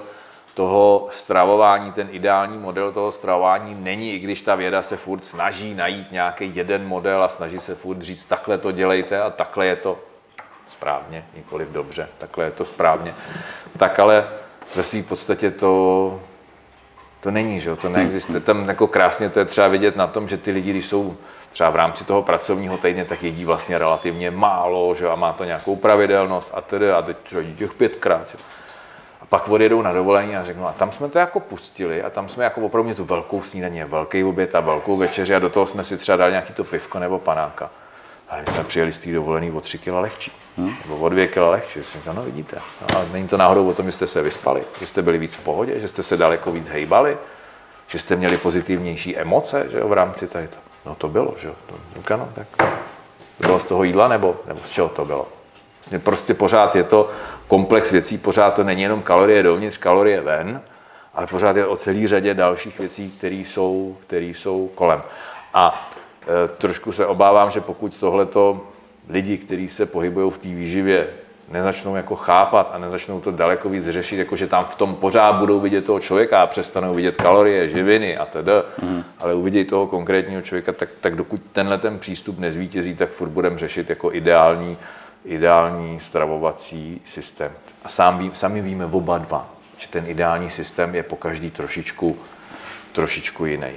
[0.57, 5.73] toho stravování, ten ideální model toho stravování není, i když ta věda se furt snaží
[5.73, 9.75] najít nějaký jeden model a snaží se furt říct, takhle to dělejte a takhle je
[9.75, 9.99] to
[10.71, 13.15] správně, nikoliv dobře, takhle je to správně.
[13.77, 14.27] Tak ale
[14.75, 16.21] ve své podstatě to,
[17.19, 17.75] to není, že?
[17.75, 18.39] to neexistuje.
[18.39, 21.17] Tam jako krásně to je třeba vidět na tom, že ty lidi, když jsou
[21.51, 25.07] třeba v rámci toho pracovního týdne, tak jedí vlastně relativně málo že?
[25.07, 28.29] a má to nějakou pravidelnost a tedy a teď třeba těch pětkrát.
[28.29, 28.37] Že?
[29.21, 32.29] A pak odjedou na dovolení a řeknou, a tam jsme to jako pustili a tam
[32.29, 35.83] jsme jako opravdu tu velkou snídaní, velký oběd a velkou večeři a do toho jsme
[35.83, 37.69] si třeba dali nějaký to pivko nebo panáka.
[38.29, 40.31] Ale my jsme přijeli z té dovolený o 3 kg lehčí.
[40.57, 40.75] Hmm?
[40.83, 41.83] Nebo o 2 kg lehčí.
[41.83, 42.61] Jsem říkal, no vidíte.
[42.81, 45.35] No, a není to náhodou o tom, že jste se vyspali, že jste byli víc
[45.35, 47.17] v pohodě, že jste se daleko víc hejbali,
[47.87, 50.57] že jste měli pozitivnější emoce že jo, v rámci tady to.
[50.85, 51.53] No to bylo, že jo.
[51.65, 52.47] To, no, tak
[53.37, 55.27] to bylo z toho jídla nebo, nebo z čeho to bylo?
[55.87, 57.09] Vlastně prostě pořád je to
[57.47, 60.61] komplex věcí, pořád to není jenom kalorie dovnitř, kalorie ven,
[61.13, 65.01] ale pořád je o celý řadě dalších věcí, které jsou, které jsou kolem.
[65.53, 65.89] A
[66.27, 68.61] Eh, trošku se obávám, že pokud tohleto
[69.09, 71.07] lidi, kteří se pohybují v té výživě,
[71.51, 75.35] nezačnou jako chápat a nezačnou to daleko víc řešit, jako že tam v tom pořád
[75.35, 79.03] budou vidět toho člověka a přestanou vidět kalorie, živiny a tedy, mm.
[79.19, 83.57] ale uvidí toho konkrétního člověka, tak, tak dokud tenhle ten přístup nezvítězí, tak furt budeme
[83.57, 84.77] řešit jako ideální,
[85.25, 87.51] ideální stravovací systém.
[87.83, 92.17] A sám ví, sami víme oba dva, že ten ideální systém je po každý trošičku,
[92.91, 93.71] trošičku jiný.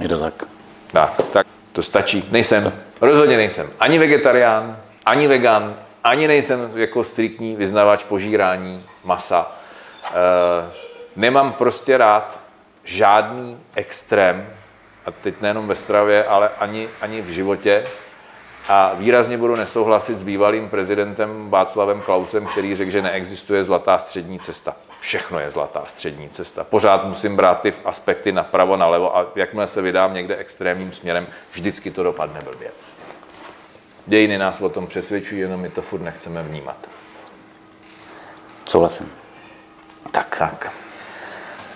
[0.00, 0.44] Je to tak.
[0.92, 1.46] Tak, tak.
[1.72, 2.24] To stačí.
[2.30, 9.52] Nejsem, rozhodně nejsem ani vegetarián, ani vegan, ani nejsem jako striktní vyznavač požírání masa.
[10.04, 10.10] E,
[11.16, 12.40] nemám prostě rád
[12.84, 14.46] žádný extrém,
[15.06, 17.84] a teď nejenom ve stravě, ale ani, ani v životě.
[18.68, 24.38] A výrazně budu nesouhlasit s bývalým prezidentem Václavem Klausem, který řekl, že neexistuje zlatá střední
[24.38, 24.76] cesta.
[25.00, 26.64] Všechno je zlatá střední cesta.
[26.64, 31.90] Pořád musím brát ty aspekty napravo, nalevo a jakmile se vydám někde extrémním směrem, vždycky
[31.90, 32.70] to dopadne blbě.
[34.06, 36.88] Dějiny nás o tom přesvědčují, jenom my to furt nechceme vnímat.
[38.68, 39.12] Souhlasím.
[40.10, 40.36] Tak.
[40.38, 40.81] Tak.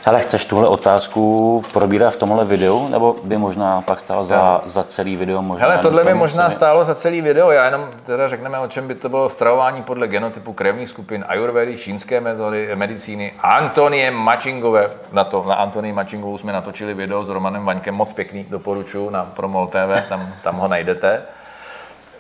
[0.07, 4.85] Ale chceš tuhle otázku probírat v tomhle videu, nebo by možná pak stál za, za
[4.85, 5.43] celý video?
[5.43, 8.89] Možná Hele, tohle by možná stálo za celý video, já jenom teda řekneme, o čem
[8.89, 15.25] by to bylo stravování podle genotypu krevních skupin, ayurvedy, čínské metody, medicíny, Antonie Mačingové, na
[15.25, 19.67] to, na Antonii Mačingovou jsme natočili video s Romanem Vaňkem, moc pěkný, doporučuji na Promol
[19.67, 21.23] TV, tam, tam ho najdete.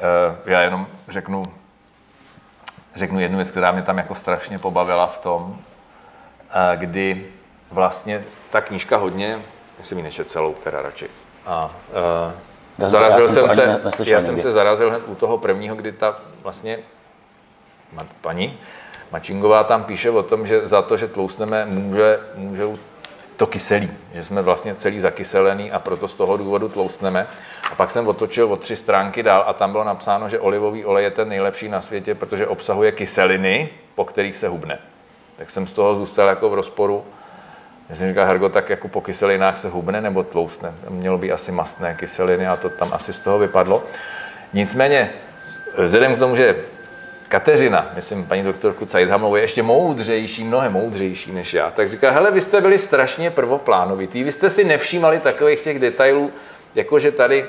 [0.00, 1.42] Eh, Já jenom řeknu,
[2.94, 5.56] řeknu jednu věc, která mě tam jako strašně pobavila v tom,
[6.50, 7.26] eh, kdy
[7.70, 9.42] vlastně ta knížka hodně,
[9.82, 11.08] jsem ji nečet celou teda radši,
[11.46, 11.70] a
[12.78, 16.16] Já- zarazil já jsem se, já jsem se zarazil hned u toho prvního, kdy ta
[16.42, 16.78] vlastně
[17.96, 18.58] ma- paní
[19.12, 22.78] Mačingová tam píše o tom, že za to, že tlousneme, může, můžou
[23.36, 27.26] to kyselí, že jsme vlastně celý zakyselený a proto z toho důvodu tlousneme.
[27.72, 31.04] A pak jsem otočil o tři stránky dál a tam bylo napsáno, že olivový olej
[31.04, 34.78] je ten nejlepší na světě, protože obsahuje kyseliny, po kterých se hubne.
[35.36, 37.04] Tak jsem z toho zůstal jako v rozporu.
[37.88, 40.74] Já jsem říkal, Hergo, tak jako po kyselinách se hubne nebo tlousne.
[40.88, 43.84] Mělo by asi mastné kyseliny a to tam asi z toho vypadlo.
[44.52, 45.10] Nicméně,
[45.78, 46.56] vzhledem k tomu, že
[47.28, 52.30] Kateřina, myslím paní doktorku Cajdhamovou, je ještě moudřejší, mnohem moudřejší než já, tak říká, hele,
[52.30, 56.32] vy jste byli strašně prvoplánovitý, vy jste si nevšímali takových těch detailů,
[56.74, 57.46] jako že tady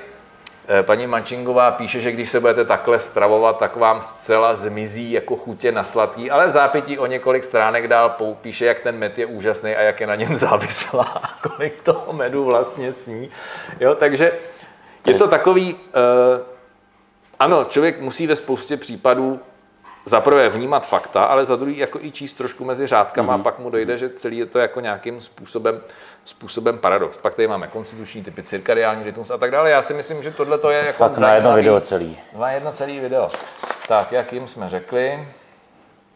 [0.81, 5.71] paní Mačingová píše, že když se budete takhle stravovat, tak vám zcela zmizí jako chutě
[5.71, 9.75] na sladký, ale v zápětí o několik stránek dál píše, jak ten med je úžasný
[9.75, 13.29] a jak je na něm závislá, a kolik toho medu vlastně sní.
[13.79, 14.31] Jo, takže
[15.07, 15.79] je to takový, uh,
[17.39, 19.39] ano, člověk musí ve spoustě případů
[20.07, 23.39] za prvé vnímat fakta, ale za druhý jako i číst trošku mezi řádkama mm-hmm.
[23.41, 25.81] a pak mu dojde, že celý je to jako nějakým způsobem,
[26.25, 27.17] způsobem paradox.
[27.17, 29.69] Pak tady máme konstituční typy, cirkadiální rytmus a tak dále.
[29.69, 32.17] Já si myslím, že tohle to je jako Tak na jedno video celý.
[32.37, 33.29] Na jedno celý video.
[33.87, 35.27] Tak, jak jim jsme řekli,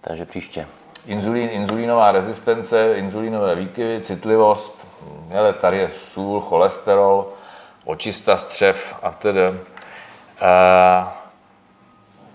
[0.02, 0.68] Takže příště.
[1.06, 4.88] inzulín, inzulínová rezistence, inzulínové výkyvy, citlivost,
[5.30, 7.34] hele, tady je sůl, cholesterol,
[7.86, 9.50] očista střev a tedy.
[9.50, 11.21] Uh,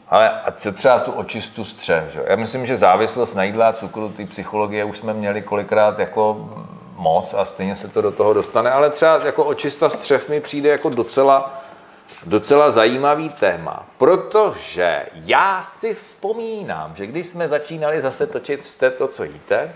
[0.08, 2.12] ale a co třeba tu očistu střev?
[2.12, 2.24] Že?
[2.26, 6.50] Já myslím, že závislost na jídle a cukru, ty psychologie už jsme měli kolikrát jako
[6.96, 10.68] moc a stejně se to do toho dostane, ale třeba jako očista střev mi přijde
[10.68, 11.62] jako docela,
[12.26, 19.08] docela zajímavý téma, protože já si vzpomínám, že když jsme začínali zase točit jste to,
[19.08, 19.74] co jíte,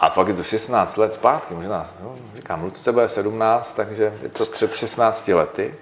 [0.00, 4.28] a fakt je to 16 let zpátky, možná, no, říkám, Ludce bude 17, takže je
[4.28, 5.74] to před 16 lety.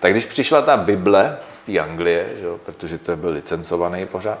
[0.00, 4.38] Tak když přišla ta Bible z té Anglie, že protože to byl licencovaný pořád,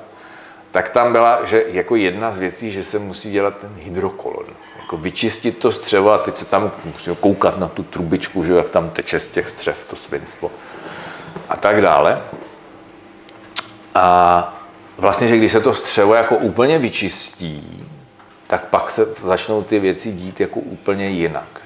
[0.70, 4.46] tak tam byla, že jako jedna z věcí, že se musí dělat ten hydrokolon.
[4.80, 8.68] Jako vyčistit to střevo a teď se tam musí koukat na tu trubičku, že jak
[8.68, 10.50] tam teče z těch střev to svinstvo.
[11.48, 12.22] A tak dále.
[13.94, 14.58] A
[14.98, 17.88] vlastně, že když se to střevo jako úplně vyčistí,
[18.46, 21.60] tak pak se začnou ty věci dít jako úplně jinak.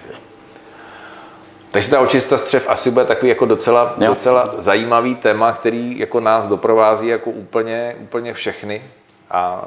[1.70, 1.72] Že?
[1.72, 4.06] Takže ta očista střev asi bude takový jako docela, Jo.
[4.08, 8.82] docela zajímavý téma, který jako nás doprovází jako úplně, úplně všechny.
[9.30, 9.64] A,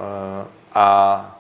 [0.74, 1.36] a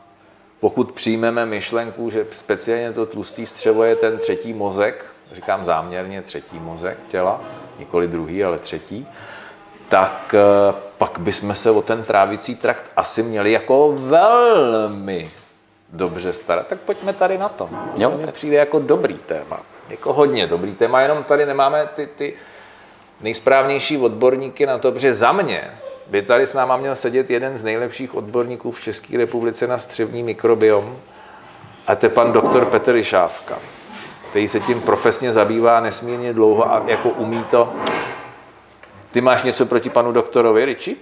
[0.60, 6.60] pokud přijmeme myšlenku, že speciálně to tlustý střevo je ten třetí mozek, říkám záměrně třetí
[6.60, 7.42] mozek těla,
[7.80, 9.08] nikoli druhý, ale třetí,
[9.90, 15.32] tak eh, pak bychom se o ten trávicí trakt asi měli jako velmi
[15.90, 16.68] dobře starat.
[16.68, 17.70] Tak pojďme tady na to.
[17.96, 19.60] Jo, to mi přijde jako dobrý téma.
[19.90, 22.34] Jako hodně dobrý téma, jenom tady nemáme ty, ty
[23.22, 25.72] nejsprávnější odborníky na to, protože za mě
[26.08, 30.24] by tady s náma měl sedět jeden z nejlepších odborníků v České republice na střevní
[30.24, 30.98] mikrobiom
[31.88, 33.60] a to je pan doktor Petr Ryšávka,
[34.30, 37.74] který se tím profesně zabývá nesmírně dlouho a jako umí to.
[39.12, 40.98] Ty máš něco proti panu doktorovi, Riči?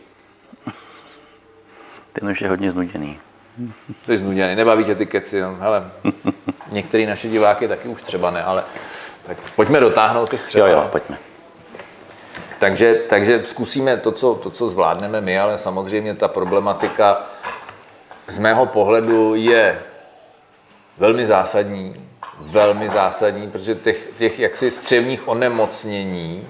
[2.13, 3.19] Ten už je hodně znuděný.
[4.05, 5.55] To je znuděný, nebaví tě ty keci, no.
[5.59, 5.91] hele,
[6.71, 8.63] některý naše diváky taky už třeba ne, ale
[9.25, 10.67] tak pojďme dotáhnout ty střeva.
[10.67, 11.17] Jo, jo, pojďme.
[12.59, 17.25] Takže, takže zkusíme to co, to, co zvládneme my, ale samozřejmě ta problematika
[18.27, 19.79] z mého pohledu je
[20.97, 22.09] velmi zásadní,
[22.39, 26.47] velmi zásadní, protože těch, těch jaksi střevních onemocnění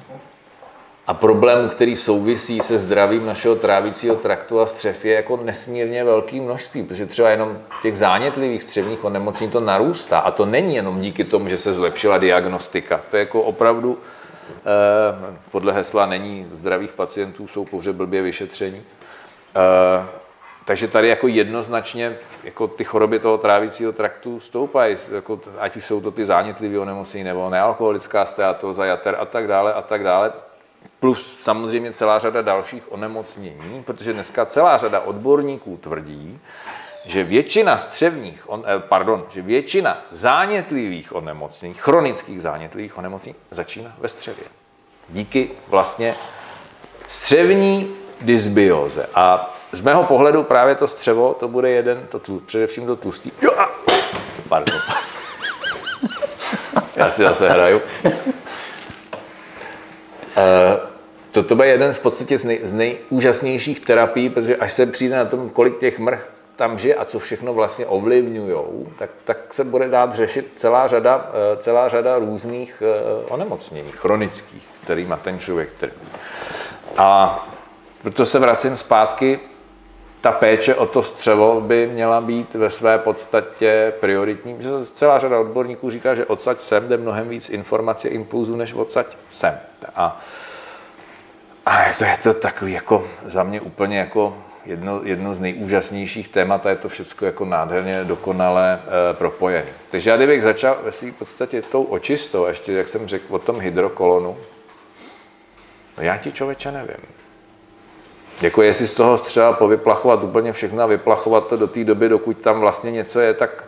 [1.12, 6.39] a problémů, který souvisí se zdravím našeho trávicího traktu a střev, je jako nesmírně velký
[6.39, 10.19] množství, protože třeba jenom těch zánětlivých střevních onemocnění to narůstá.
[10.19, 13.02] A to není jenom díky tomu, že se zlepšila diagnostika.
[13.10, 14.00] To je jako opravdu,
[14.50, 18.82] eh, podle hesla není zdravých pacientů, jsou pouze blbě vyšetření.
[19.56, 20.06] Eh,
[20.65, 26.02] takže tady jako jednoznačně jako ty choroby toho trávicího traktu stoupají, jako, ať už jsou
[26.02, 30.32] to ty zánětlivé onemocnění nebo nealkoholická steatóza, jater a tak dále a tak dále.
[31.00, 36.39] Plus samozřejmě celá řada dalších onemocnění, protože dneska celá řada odborníků tvrdí,
[37.06, 44.46] že většina střevních, eh, pardon, že většina zánětlivých onemocnění, chronických zánětlivých onemocnění začíná ve střevě.
[45.10, 46.15] Díky vlastně
[47.08, 49.10] střevní dysbioze.
[49.15, 53.32] A z mého pohledu právě to střevo, to bude jeden, to tu, především to tlustý.
[53.41, 53.70] Jo, a,
[54.50, 54.80] pardon.
[56.96, 57.82] Já si zase hraju.
[60.38, 60.91] Uh,
[61.32, 65.15] to, to bude jeden v podstatě z, nej, z nejúžasnějších terapií, protože až se přijde
[65.15, 68.56] na tom, kolik těch mrch tam žije a co všechno vlastně ovlivňují,
[68.98, 74.67] tak, tak se bude dát řešit celá řada, eh, celá řada různých eh, onemocnění chronických,
[74.84, 76.08] kterýma ten člověk trpí.
[76.98, 77.39] A
[78.02, 79.39] proto se vracím zpátky,
[80.22, 84.58] ta péče o to střevo by měla být ve své podstatě prioritní,
[84.94, 89.18] celá řada odborníků říká, že odsaď sem jde mnohem víc informací a impulzů, než odsaď
[89.30, 89.60] sem.
[89.96, 90.22] A,
[91.66, 96.66] a to, je to takový jako za mě úplně jako jedno, jedno z nejúžasnějších témat
[96.66, 99.72] a je to všechno jako nádherně dokonale e, propojené.
[99.92, 103.60] Takže já kdybych začal ve své podstatě tou očistou, ještě jak jsem řekl o tom
[103.60, 104.38] hydrokolonu,
[105.98, 107.21] no já ti člověče nevím.
[108.41, 112.38] Jako jestli z toho střeva povyplachovat úplně všechno a vyplachovat to do té doby, dokud
[112.38, 113.63] tam vlastně něco je, tak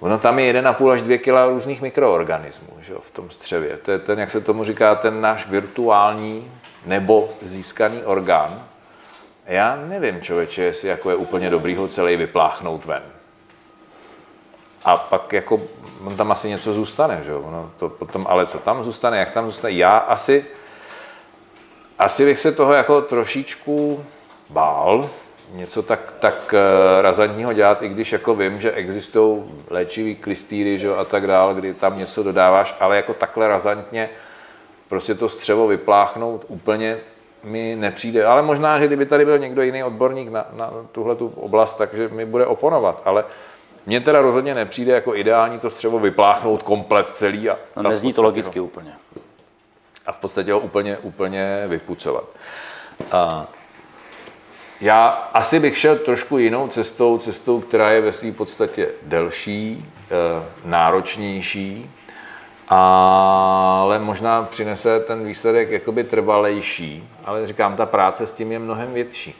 [0.00, 3.76] ono tam je 1,5 až 2 kg různých mikroorganismů že v tom střevě.
[3.76, 6.52] To je ten, jak se tomu říká, ten náš virtuální
[6.86, 8.62] nebo získaný orgán,
[9.46, 13.02] já nevím, člověče, jestli jako je úplně dobrý ho celý vypláchnout ven.
[14.84, 15.60] A pak jako,
[16.04, 17.40] on tam asi něco zůstane, že jo?
[17.40, 20.44] Ono to potom, ale co tam zůstane, jak tam zůstane, já asi,
[22.00, 24.04] asi bych se toho jako trošičku
[24.50, 25.10] bál,
[25.52, 30.94] něco tak, tak eh, razantního dělat, i když jako vím, že existují léčivý klistýry že
[30.94, 34.10] a tak dál, kdy tam něco dodáváš, ale jako takhle razantně
[34.88, 36.98] prostě to střevo vypláchnout úplně
[37.44, 38.24] mi nepřijde.
[38.24, 42.08] Ale možná, že kdyby tady byl někdo jiný odborník na, na tuhle tu oblast, takže
[42.08, 43.02] mi bude oponovat.
[43.04, 43.24] Ale
[43.86, 47.50] mně teda rozhodně nepřijde jako ideální to střevo vypláchnout komplet celý.
[47.50, 48.92] A, no, nezní to logicky ho, úplně.
[50.06, 52.24] A v podstatě ho úplně, úplně vypucovat.
[53.12, 53.46] A
[54.80, 60.44] já asi bych šel trošku jinou cestou, cestou, která je ve své podstatě delší, eh,
[60.64, 61.90] náročnější,
[62.68, 68.92] ale možná přinese ten výsledek jakoby trvalejší, ale říkám, ta práce s tím je mnohem
[68.92, 69.34] větší.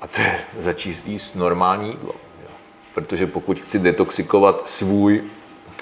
[0.00, 2.14] A to je začíst jíst normální jídlo.
[2.94, 5.24] Protože pokud chci detoxikovat svůj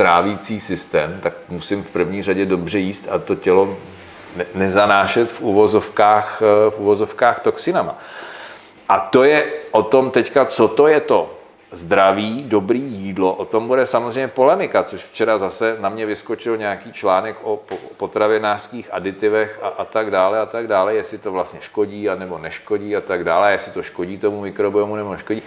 [0.00, 3.76] trávící systém, tak musím v první řadě dobře jíst a to tělo
[4.36, 7.98] ne- nezanášet v uvozovkách, v uvozovkách toxinama.
[8.88, 11.30] A to je o tom teďka, co to je to
[11.72, 13.34] zdraví, dobrý jídlo.
[13.34, 17.60] O tom bude samozřejmě polemika, což včera zase na mě vyskočil nějaký článek o
[17.96, 22.38] potravinářských aditivech a, a tak dále a tak dále, jestli to vlastně škodí a nebo
[22.38, 25.42] neškodí a tak dále, jestli to škodí tomu mikrobiomu nebo neškodí.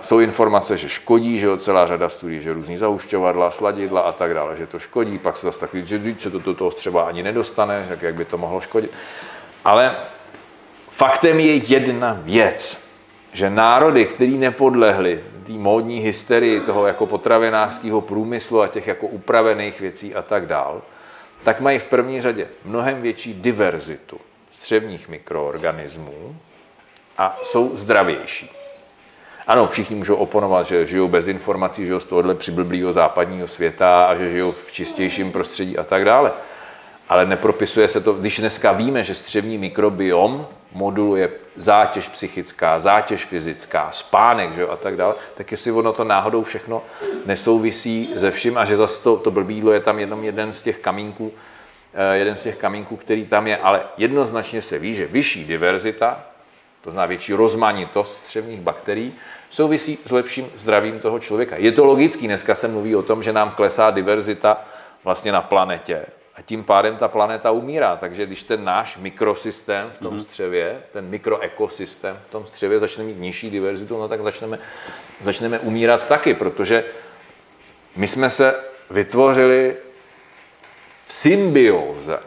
[0.00, 4.34] Jsou informace, že škodí, že jo, celá řada studií, že různý zahušťovadla, sladidla a tak
[4.34, 7.22] dále, že to škodí, pak se zase takový, že se to do toho třeba ani
[7.22, 8.90] nedostane, tak jak by to mohlo škodit.
[9.64, 9.96] Ale
[10.90, 12.92] faktem je jedna věc
[13.32, 19.80] že národy, které nepodlehly té módní hysterii toho jako potravinářského průmyslu a těch jako upravených
[19.80, 20.82] věcí a tak dál,
[21.44, 26.36] tak mají v první řadě mnohem větší diverzitu střevních mikroorganismů
[27.18, 28.61] a jsou zdravější.
[29.46, 34.14] Ano, všichni můžou oponovat, že žijou bez informací, žijou z tohohle přiblblého západního světa a
[34.14, 36.32] že žijou v čistějším prostředí a tak dále.
[37.08, 43.88] Ale nepropisuje se to, když dneska víme, že střevní mikrobiom moduluje zátěž psychická, zátěž fyzická,
[43.90, 46.82] spánek že, a tak dále, tak jestli ono to náhodou všechno
[47.26, 50.78] nesouvisí ze vším a že zase to, to blbýdlo je tam jenom jeden z těch
[50.78, 51.32] kamínků,
[51.94, 56.24] eh, jeden z těch kamínků, který tam je, ale jednoznačně se ví, že vyšší diverzita,
[56.82, 59.14] to znamená větší rozmanitost střevních bakterií,
[59.50, 61.56] souvisí s lepším zdravím toho člověka.
[61.56, 64.64] Je to logický, dneska se mluví o tom, že nám klesá diverzita
[65.04, 67.96] vlastně na planetě, a tím pádem ta planeta umírá.
[67.96, 70.22] Takže když ten náš mikrosystém v tom mhm.
[70.22, 74.58] střevě, ten mikroekosystém v tom střevě začne mít nižší diverzitu, no tak začneme,
[75.20, 76.84] začneme umírat taky, protože
[77.96, 79.76] my jsme se vytvořili
[81.06, 82.18] v symbioze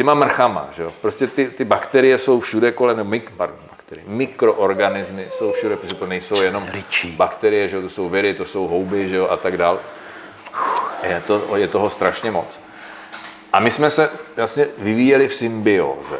[0.00, 0.68] těma mrchama.
[0.72, 0.92] Že jo?
[1.00, 6.42] Prostě ty, ty bakterie jsou všude kolem, mik, bakterie, mikroorganismy jsou všude, protože to nejsou
[6.42, 6.66] jenom
[7.16, 7.82] bakterie, že jo?
[7.82, 9.28] to jsou viry, to jsou houby že jo?
[9.28, 9.80] a tak dál.
[11.02, 12.60] Je, to, je toho strašně moc.
[13.52, 16.18] A my jsme se vlastně vyvíjeli v symbioze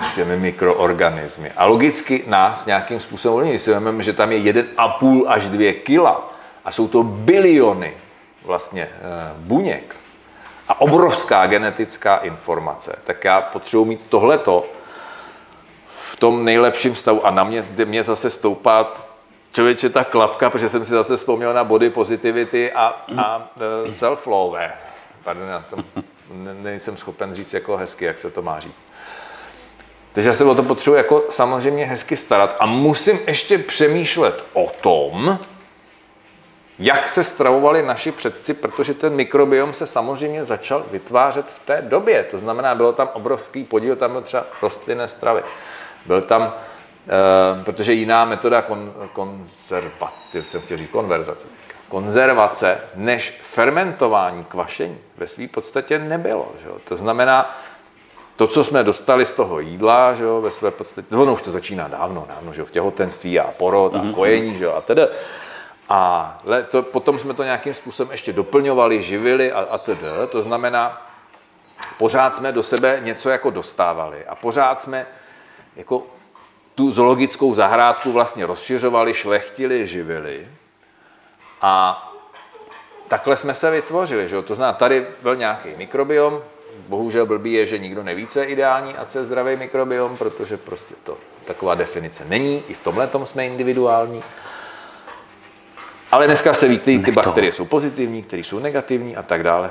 [0.00, 1.52] s těmi mikroorganismy.
[1.56, 3.58] A logicky nás nějakým způsobem ovlivní.
[3.58, 7.94] Si vezmeme, že tam je 1,5 až 2 kila a jsou to biliony
[8.44, 9.96] vlastně eh, buněk.
[10.68, 14.66] A obrovská genetická informace, tak já potřebuji mít tohleto
[15.86, 18.92] v tom nejlepším stavu a na mě, mě zase stoupá
[19.52, 24.72] člověče ta klapka, protože jsem si zase vzpomněl na body positivity a, a uh, self-love.
[25.24, 25.76] Pardon, já to
[26.32, 28.84] ne, nejsem schopen říct jako hezky, jak se to má říct.
[30.12, 34.70] Takže já se o to potřebuji jako samozřejmě hezky starat a musím ještě přemýšlet o
[34.80, 35.38] tom,
[36.78, 42.22] jak se stravovali naši předci, protože ten mikrobiom se samozřejmě začal vytvářet v té době.
[42.30, 45.42] To znamená, bylo tam obrovský podíl, tam byl třeba rostlinné stravy.
[46.06, 51.46] Byl tam, e, protože jiná metoda kon, konzervace, jsem chtěl říct konverzace,
[51.88, 56.52] konzervace, než fermentování, kvašení ve své podstatě nebylo.
[56.62, 56.68] Že?
[56.84, 57.58] To znamená,
[58.36, 61.50] to, co jsme dostali z toho jídla, že jo, ve své podstatě, ono už to
[61.50, 64.14] začíná dávno, dávno, že jo, v těhotenství a porod a mm-hmm.
[64.14, 65.06] kojení, že jo, a tedy.
[65.88, 70.06] A to, potom jsme to nějakým způsobem ještě doplňovali, živili a, a tedy.
[70.28, 71.06] To znamená,
[71.98, 75.06] pořád jsme do sebe něco jako dostávali a pořád jsme
[75.76, 76.02] jako
[76.74, 80.48] tu zoologickou zahrádku vlastně rozšiřovali, šlechtili, živili.
[81.60, 82.02] A
[83.08, 84.28] takhle jsme se vytvořili.
[84.28, 84.42] Že?
[84.42, 86.42] To znamená, tady byl nějaký mikrobiom,
[86.88, 90.56] bohužel blbý je, že nikdo neví, co je ideální a co je zdravý mikrobiom, protože
[90.56, 92.62] prostě to taková definice není.
[92.68, 94.22] I v tomhle tom jsme individuální.
[96.16, 99.70] Ale dneska se ví, ty, ty bakterie jsou pozitivní, které jsou negativní a tak dále.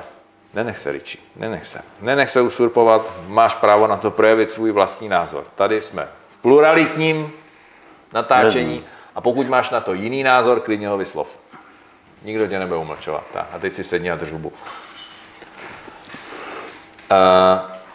[0.53, 1.81] Nenech se, Riči, nenech se.
[2.01, 5.43] Nenech se usurpovat, máš právo na to projevit svůj vlastní názor.
[5.55, 7.31] Tady jsme v pluralitním
[8.13, 8.83] natáčení
[9.15, 11.39] a pokud máš na to jiný názor, klidně ho vyslov.
[12.23, 13.23] Nikdo tě nebude umlčovat.
[13.33, 14.49] Tak, a teď si sedni a drž hubu.
[14.49, 14.55] Uh,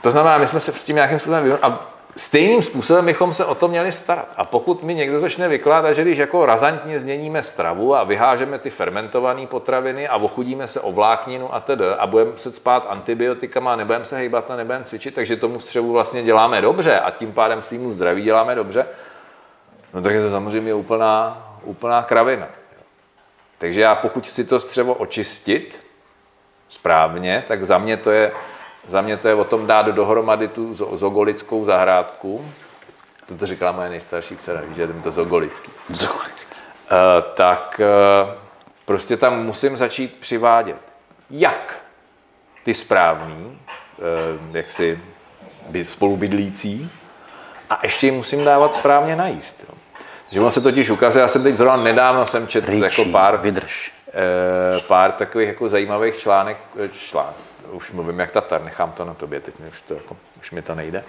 [0.03, 3.55] to znamená, my jsme se s tím nějakým způsobem a stejným způsobem bychom se o
[3.55, 4.29] to měli starat.
[4.37, 8.71] A pokud mi někdo začne vykládat, že když jako razantně změníme stravu a vyhážeme ty
[8.71, 14.05] fermentované potraviny a ochudíme se o vlákninu a tedy a budeme se spát antibiotikama nebudeme
[14.05, 17.91] se hejbat a nebudeme cvičit, takže tomu střevu vlastně děláme dobře a tím pádem svýmu
[17.91, 18.87] zdraví děláme dobře,
[19.95, 22.47] no tak je to samozřejmě úplná, úplná kravina.
[23.59, 25.81] Takže já pokud chci to střevo očistit
[26.69, 28.33] správně, tak za mě to je
[28.91, 32.51] za mě to je o tom dát dohromady tu zogolickou zahrádku.
[33.27, 35.71] To to říkala moje nejstarší dcera, že je to zogolický.
[35.91, 36.47] Zogolický.
[36.93, 36.97] Uh,
[37.35, 37.81] tak
[38.25, 38.31] uh,
[38.85, 40.77] prostě tam musím začít přivádět.
[41.31, 41.79] Jak
[42.65, 43.59] ty správný,
[43.99, 45.01] uh, jak si
[45.89, 46.91] spolubydlící,
[47.71, 49.65] a ještě jim musím dávat správně najíst.
[49.69, 49.75] Jo.
[50.31, 53.93] Že on se totiž ukazuje, já jsem teď zrovna nedávno jsem četl jako pár, vydrž.
[54.87, 56.57] pár takových jako zajímavých článek,
[56.93, 60.51] článek, už mluvím jak Tatar, nechám to na tobě, teď mi už, to, jako, už
[60.51, 61.05] mi to nejde,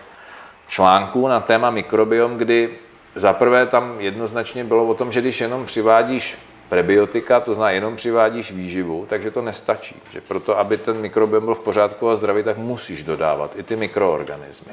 [0.67, 2.77] článků na téma mikrobiom, kdy
[3.15, 6.37] zaprvé tam jednoznačně bylo o tom, že když jenom přivádíš
[6.69, 9.95] prebiotika, to znamená jenom přivádíš výživu, takže to nestačí.
[10.11, 13.75] Že proto, aby ten mikrobiom byl v pořádku a zdravý, tak musíš dodávat i ty
[13.75, 14.71] mikroorganismy.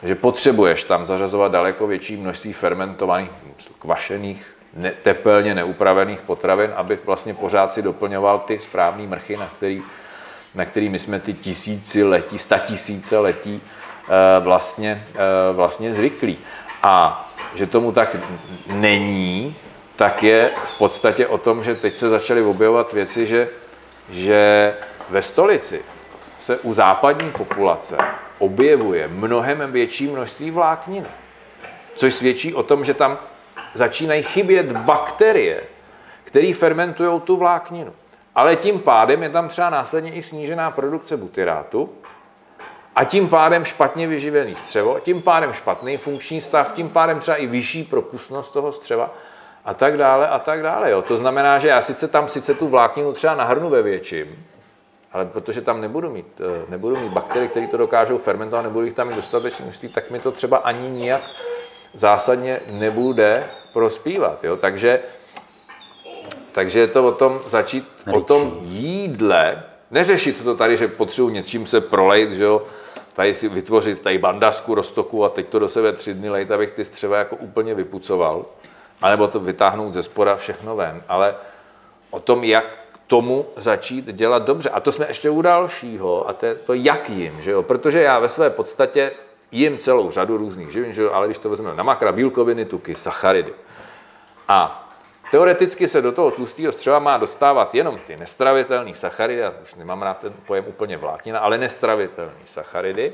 [0.00, 3.30] Takže potřebuješ tam zařazovat daleko větší množství fermentovaných,
[3.78, 9.82] kvašených, ne, tepelně neupravených potravin, aby vlastně pořád si doplňoval ty správné mrchy, na který
[10.54, 16.38] na kterými jsme ty tisíci letí, sta tisíce letí eh, vlastně, eh, vlastně zvyklí.
[16.82, 17.24] A
[17.54, 18.16] že tomu tak
[18.66, 19.56] není,
[19.96, 23.48] tak je v podstatě o tom, že teď se začaly objevovat věci, že,
[24.10, 24.74] že
[25.10, 25.82] ve stolici
[26.38, 27.96] se u západní populace
[28.38, 31.08] objevuje mnohem větší množství vlákniny,
[31.94, 33.18] což svědčí o tom, že tam
[33.74, 35.62] začínají chybět bakterie,
[36.24, 37.92] které fermentují tu vlákninu
[38.38, 41.90] ale tím pádem je tam třeba následně i snížená produkce butyrátu
[42.96, 47.46] a tím pádem špatně vyživený střevo, tím pádem špatný funkční stav, tím pádem třeba i
[47.46, 49.14] vyšší propustnost toho střeva
[49.64, 50.90] a tak dále a tak dále.
[50.90, 51.02] Jo.
[51.02, 54.46] To znamená, že já sice tam sice tu vlákninu třeba nahrnu ve větším,
[55.12, 58.94] ale protože tam nebudu mít, eh, nebudu mít bakterie, které to dokážou fermentovat, nebudu jich
[58.94, 61.22] tam mít dostatečně množství, tak mi to třeba ani nijak
[61.94, 64.44] zásadně nebude prospívat.
[64.44, 64.56] Jo.
[64.56, 65.00] Takže
[66.52, 68.18] takže je to o tom začít Ryčí.
[68.18, 72.62] o tom jídle, neřešit to tady, že potřebuji něčím se prolejt, že jo,
[73.12, 76.70] tady si vytvořit tady bandasku roztoku a teď to do sebe tři dny lejt, abych
[76.70, 78.46] ty střeva jako úplně vypucoval,
[79.02, 81.34] anebo to vytáhnout ze spora všechno ven, ale
[82.10, 84.70] o tom, jak tomu začít dělat dobře.
[84.70, 87.62] A to jsme ještě u dalšího, a to je to, jak jim, že jo?
[87.62, 89.12] protože já ve své podstatě
[89.50, 91.10] jim celou řadu různých živin, že jo?
[91.12, 93.52] ale když to vezmeme na makra, bílkoviny, tuky, sacharidy.
[94.48, 94.87] A
[95.30, 100.02] Teoreticky se do toho tlustého střeva má dostávat jenom ty nestravitelné sacharidy, já už nemám
[100.02, 103.12] rád ten pojem úplně vláknina, ale nestravitelné sacharidy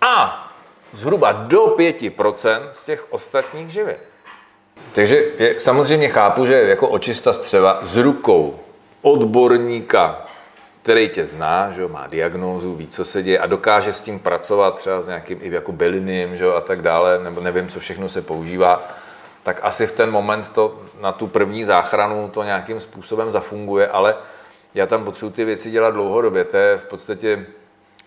[0.00, 0.46] a
[0.92, 3.96] zhruba do 5% z těch ostatních živin.
[4.92, 8.58] Takže je, samozřejmě chápu, že jako očista střeva s rukou
[9.02, 10.26] odborníka
[10.82, 14.18] který tě zná, že jo, má diagnózu, ví, co se děje a dokáže s tím
[14.18, 17.80] pracovat třeba s nějakým i jako bylinným že jo, a tak dále, nebo nevím, co
[17.80, 18.88] všechno se používá,
[19.42, 24.14] tak asi v ten moment to na tu první záchranu to nějakým způsobem zafunguje, ale
[24.74, 26.44] já tam potřebuji ty věci dělat dlouhodobě.
[26.44, 27.46] To je v podstatě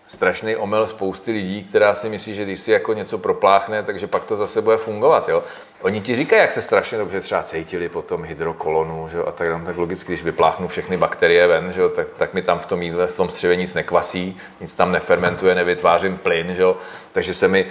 [0.06, 4.24] strašný omyl spousty lidí, která si myslí, že když si jako něco propláchne, takže pak
[4.24, 5.28] to zase bude fungovat.
[5.28, 5.44] Jo?
[5.82, 9.24] Oni ti říkají, jak se strašně dobře třeba cítili potom hydrokolonu že jo?
[9.26, 11.88] a tak, tak logicky, když vypláchnu všechny bakterie ven, že jo?
[11.88, 15.54] Tak, tak mi tam v tom jídle, v tom střevě nic nekvasí, nic tam nefermentuje,
[15.54, 16.76] nevytvářím plyn, že jo?
[17.12, 17.66] takže se mi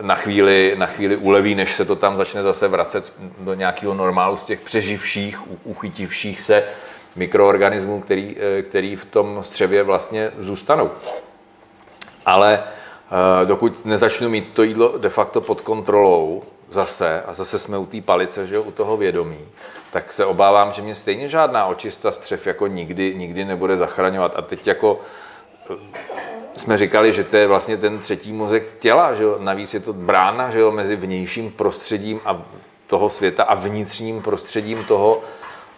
[0.00, 4.36] na chvíli, na chvíli uleví, než se to tam začne zase vracet do nějakého normálu
[4.36, 6.64] z těch přeživších, uchytivších se
[7.16, 10.90] mikroorganismů, který, eh, který v tom střevě vlastně zůstanou.
[12.26, 17.78] Ale eh, dokud nezačnu mít to jídlo de facto pod kontrolou zase, a zase jsme
[17.78, 19.48] u té palice, že u toho vědomí,
[19.90, 24.36] tak se obávám, že mě stejně žádná očista střev jako nikdy, nikdy nebude zachraňovat.
[24.36, 25.00] A teď jako
[25.70, 25.74] eh,
[26.58, 29.36] jsme říkali, že to je vlastně ten třetí mozek těla, že jo?
[29.40, 30.72] navíc je to brána že jo?
[30.72, 32.42] mezi vnějším prostředím a
[32.86, 35.22] toho světa a vnitřním prostředím toho,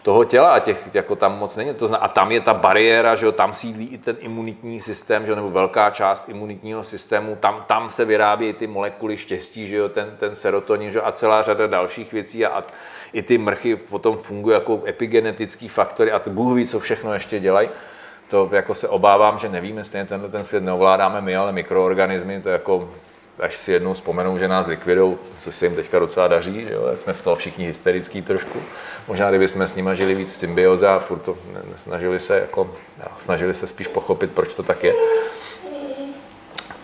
[0.02, 1.74] toho těla a těch jako tam moc není.
[1.74, 5.26] To zna, a tam je ta bariéra, že jo, tam sídlí i ten imunitní systém,
[5.26, 9.76] že jo, nebo velká část imunitního systému, tam, tam se vyrábí ty molekuly štěstí, že
[9.76, 12.64] jo, ten, ten serotonin, že jo, a celá řada dalších věcí a, a
[13.12, 17.40] i ty mrchy potom fungují jako epigenetický faktory a ty Bůh ví, co všechno ještě
[17.40, 17.68] dělají.
[18.30, 22.48] To jako se obávám, že nevíme, stejně tenhle ten svět neovládáme my, ale mikroorganismy, to
[22.48, 22.88] je jako
[23.40, 26.90] až si jednou vzpomenou, že nás likvidou, což se jim teďka docela daří, že jo?
[26.94, 28.58] jsme z toho všichni hysterický trošku.
[29.08, 31.36] Možná, kdyby jsme s nimi žili víc v symbioze a furt to
[31.76, 32.70] snažili se, jako,
[33.18, 34.94] snažili se spíš pochopit, proč to tak je.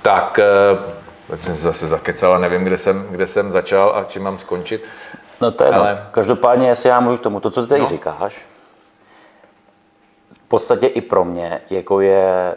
[0.03, 4.22] Tak eh, jsem se zase zakecal a nevím, kde jsem, kde jsem začal a čím
[4.22, 4.84] mám skončit.
[5.40, 5.94] No to je Ale...
[5.94, 6.09] no.
[6.11, 7.88] Každopádně, jestli já můžu k tomu, to, co ty no.
[7.88, 8.44] říkáš,
[10.47, 12.55] v podstatě i pro mě, jako je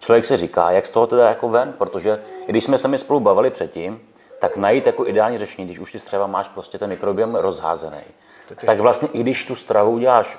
[0.00, 3.20] člověk si říká, jak z toho teda jako ven, protože když jsme se mi spolu
[3.20, 4.00] bavili předtím,
[4.38, 8.00] tak najít jako ideální řešení, když už ty střeva máš prostě ten mikrobiom rozházený,
[8.66, 10.38] tak vlastně i když tu stravu uděláš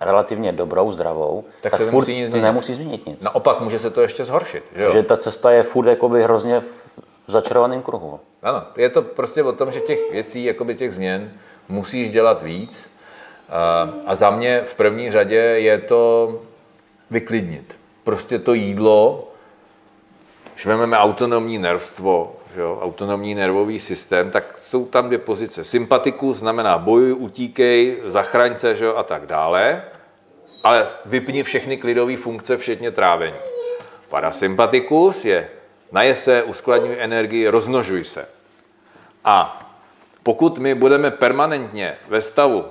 [0.00, 3.22] relativně dobrou, zdravou, tak, tak se furt nemusí, nic nemusí změnit nic.
[3.22, 4.64] Naopak může se to ještě zhoršit.
[4.76, 4.92] Že, jo?
[4.92, 8.20] že ta cesta je furt jakoby hrozně v začarovaném kruhu.
[8.42, 11.32] Ano, je to prostě o tom, že těch věcí, jakoby těch změn,
[11.68, 12.88] musíš dělat víc.
[14.06, 16.42] A, za mě v první řadě je to
[17.10, 19.28] vyklidnit prostě to jídlo,
[20.54, 25.64] když vezmeme autonomní nervstvo, že jo, autonomní nervový systém, tak jsou tam dvě pozice.
[25.64, 29.82] Sympatikus znamená bojuj, utíkej, zachraň se že jo, a tak dále,
[30.64, 33.36] ale vypni všechny klidové funkce, včetně trávení.
[34.08, 35.48] Parasympatikus je
[35.92, 38.28] naje se, uskladňuj energii, rozmnožuj se.
[39.24, 39.68] A
[40.22, 42.64] pokud my budeme permanentně ve stavu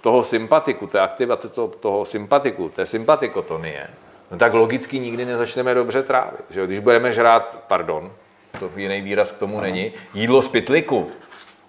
[0.00, 3.86] toho sympatiku, té aktivace toho, toho sympatiku, té sympatikotonie,
[4.30, 6.44] no tak logicky nikdy nezačneme dobře trávit.
[6.50, 6.66] Že?
[6.66, 8.12] Když budeme žrát, pardon,
[8.58, 11.10] to jiný výraz k tomu není, jídlo z pytliku,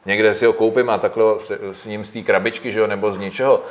[0.05, 1.23] někde si ho koupím a takhle
[1.71, 3.63] s ním z té krabičky, že jo, nebo z něčeho,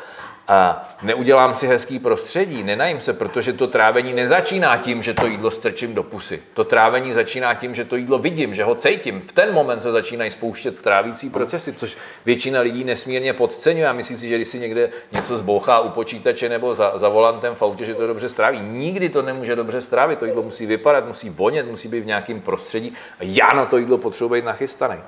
[0.49, 5.51] a neudělám si hezký prostředí, nenajím se, protože to trávení nezačíná tím, že to jídlo
[5.51, 6.43] strčím do pusy.
[6.55, 9.21] To trávení začíná tím, že to jídlo vidím, že ho cítím.
[9.21, 14.17] V ten moment se začínají spouštět trávící procesy, což většina lidí nesmírně podceňuje a myslí
[14.17, 17.85] si, že když si někde něco zbouchá u počítače nebo za, za volantem v autě,
[17.85, 18.61] že to dobře stráví.
[18.61, 20.19] Nikdy to nemůže dobře strávit.
[20.19, 23.79] To jídlo musí vypadat, musí vonět, musí být v nějakém prostředí a já na to
[23.79, 24.99] jídlo potřebuji být nachystaný.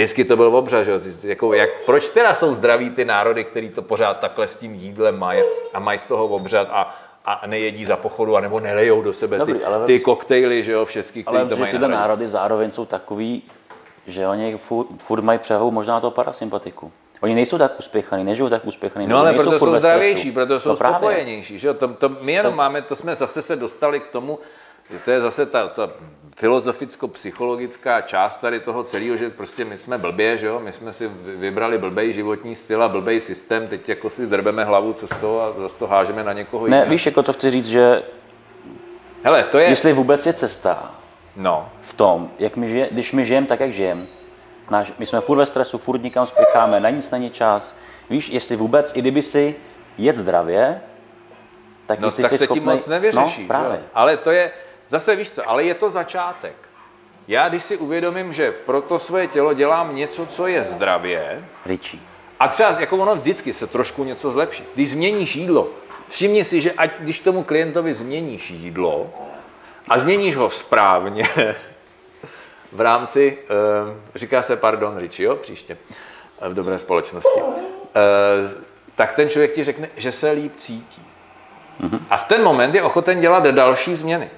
[0.00, 1.00] Vždycky to byl obřad, že?
[1.22, 5.18] Jako, jak, proč teda jsou zdraví ty národy, který to pořád takhle s tím jídlem
[5.18, 5.42] mají
[5.74, 9.54] a mají z toho obřad a, a nejedí za pochodu, anebo nelejou do sebe Dobrý,
[9.54, 13.42] ty, ale ty koktejly, že jo, všechny, které to mají tyhle národy zároveň jsou takový,
[14.06, 16.92] že oni furt, furt mají převahu možná toho parasympatiku.
[17.20, 19.06] Oni nejsou tak uspěchaní, nežijou tak uspěchaní.
[19.06, 21.58] No ale proto jsou zdravější, proto jsou no, spokojenější.
[21.58, 21.74] Že?
[21.74, 22.56] To, to, my jenom to...
[22.56, 24.38] máme, to jsme zase se dostali k tomu,
[25.04, 25.90] to je zase ta, ta
[26.36, 30.60] filozoficko-psychologická část tady toho celého, že prostě my jsme blbě, že jo?
[30.60, 34.92] my jsme si vybrali blbej životní styl a blbej systém, teď jako si drbeme hlavu,
[34.92, 36.84] co z toho a zase to hážeme na někoho jiného.
[36.84, 38.02] Ne, víš, jako to chci říct, že
[39.22, 39.68] Hele, to je...
[39.68, 40.94] jestli vůbec je cesta
[41.36, 41.68] no.
[41.82, 44.06] v tom, jak my žije, když my žijeme tak, jak žijeme,
[44.70, 47.74] náš, my jsme furt ve stresu, furt nikam spěcháme, na nic není čas,
[48.10, 49.56] víš, jestli vůbec, i kdyby si
[49.98, 50.80] jet zdravě,
[51.86, 52.54] tak, no, tak se schopný...
[52.54, 53.42] tím moc nevyřeší.
[53.42, 53.80] No, právě.
[53.94, 54.52] Ale to je,
[54.90, 56.54] Zase víš co, ale je to začátek.
[57.28, 62.02] Já když si uvědomím, že pro to svoje tělo dělám něco, co je zdravě, Ričí.
[62.40, 64.64] a třeba jako ono vždycky se trošku něco zlepší.
[64.74, 65.68] Když změníš jídlo,
[66.08, 69.10] všimni si, že ať když tomu klientovi změníš jídlo
[69.88, 71.28] a změníš ho správně,
[72.72, 75.76] v rámci, eh, říká se pardon, Riči, jo, příště,
[76.42, 78.64] eh, v dobré společnosti, eh,
[78.94, 81.02] tak ten člověk ti řekne, že se líp cítí.
[82.10, 84.30] A v ten moment je ochoten dělat další změny.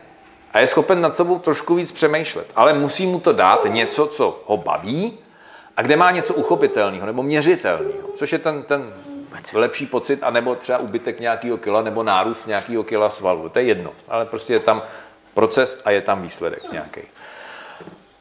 [0.53, 2.50] A je schopen nad sebou trošku víc přemýšlet.
[2.57, 5.18] Ale musí mu to dát něco, co ho baví
[5.76, 8.92] a kde má něco uchopitelného nebo měřitelného, což je ten, ten
[9.53, 13.48] lepší pocit, anebo třeba ubytek nějakého kila nebo nárůst nějakého kila svalu.
[13.48, 14.82] To je jedno, ale prostě je tam
[15.34, 17.00] proces a je tam výsledek nějaký.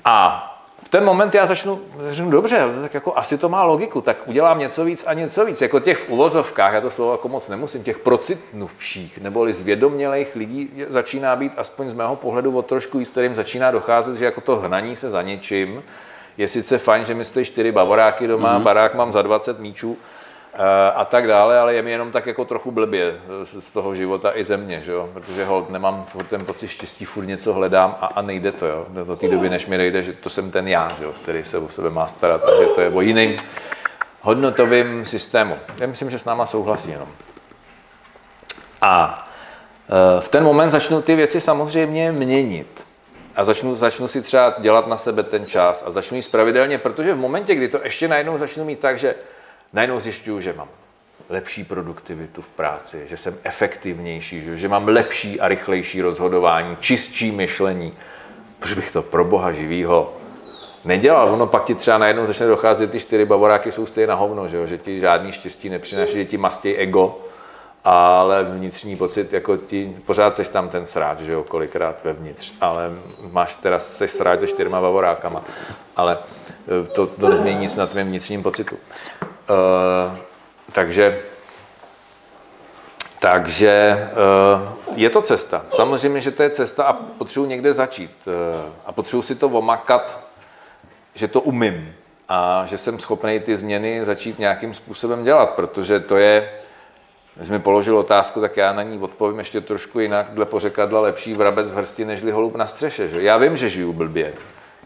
[0.06, 0.48] A
[0.84, 4.60] v ten moment já začnu, řeknu, dobře, tak jako asi to má logiku, tak udělám
[4.60, 5.62] něco víc a něco víc.
[5.62, 10.72] Jako těch v uvozovkách, já to slovo jako moc nemusím, těch procitnuvších neboli zvědomělých lidí
[10.90, 14.56] začíná být, aspoň z mého pohledu, o trošku víc, kterým začíná docházet, že jako to
[14.56, 15.84] hnaní se za něčím,
[16.38, 18.64] je sice fajn, že mi stojí čtyři bavoráky doma, mm-hmm.
[18.64, 19.98] barák mám za 20 míčů,
[20.96, 24.44] a tak dále, ale je mi jenom tak jako trochu blbě z toho života i
[24.44, 25.10] země, že jo?
[25.14, 28.86] protože hold, nemám furt ten pocit štěstí, furt něco hledám a, a nejde to, jo?
[28.90, 31.14] do té doby, než mi nejde, že to jsem ten já, že jo?
[31.22, 33.36] který se o sebe má starat, takže to je o jiným
[34.22, 35.58] hodnotovým systému.
[35.78, 37.10] Já myslím, že s náma souhlasí jenom.
[38.82, 39.26] A
[39.90, 42.84] eh, v ten moment začnu ty věci samozřejmě měnit.
[43.36, 47.14] A začnu, začnu si třeba dělat na sebe ten čas a začnu jít pravidelně, protože
[47.14, 49.16] v momentě, kdy to ještě najednou začnu mít tak, že
[49.74, 50.68] najednou zjišťuju, že mám
[51.30, 57.94] lepší produktivitu v práci, že jsem efektivnější, že, mám lepší a rychlejší rozhodování, čistší myšlení.
[58.60, 60.14] Proč bych to pro boha živýho
[60.86, 61.34] nedělal?
[61.34, 64.58] Ono pak ti třeba najednou začne docházet, ty čtyři bavoráky jsou stejně na hovno, že,
[64.58, 64.68] jo?
[64.68, 67.20] že ti žádný štěstí nepřináší, že ti mastěj ego,
[67.84, 72.90] ale vnitřní pocit, jako ti, pořád seš tam ten sráč, že jo, kolikrát vevnitř, ale
[73.32, 75.44] máš teda, seš sráč se čtyřma bavorákama,
[75.96, 76.18] ale
[76.84, 78.78] e, to, to nezmění nic na tvém vnitřním pocitu.
[79.52, 80.18] Uh,
[80.72, 81.20] takže
[83.20, 85.66] takže uh, je to cesta.
[85.72, 88.12] Samozřejmě, že to je cesta a potřebuji někde začít.
[88.28, 88.34] Uh,
[88.86, 90.20] a potřebuji si to omakat,
[91.14, 91.94] že to umím
[92.30, 96.52] a že jsem schopný ty změny začít nějakým způsobem dělat, protože to je,
[97.36, 101.34] když mi položil otázku, tak já na ní odpovím ještě trošku jinak, dle pořekadla lepší
[101.34, 103.08] vrabec v hrsti, nežli holub na střeše.
[103.08, 103.22] Že?
[103.22, 104.34] Já vím, že žiju blbě,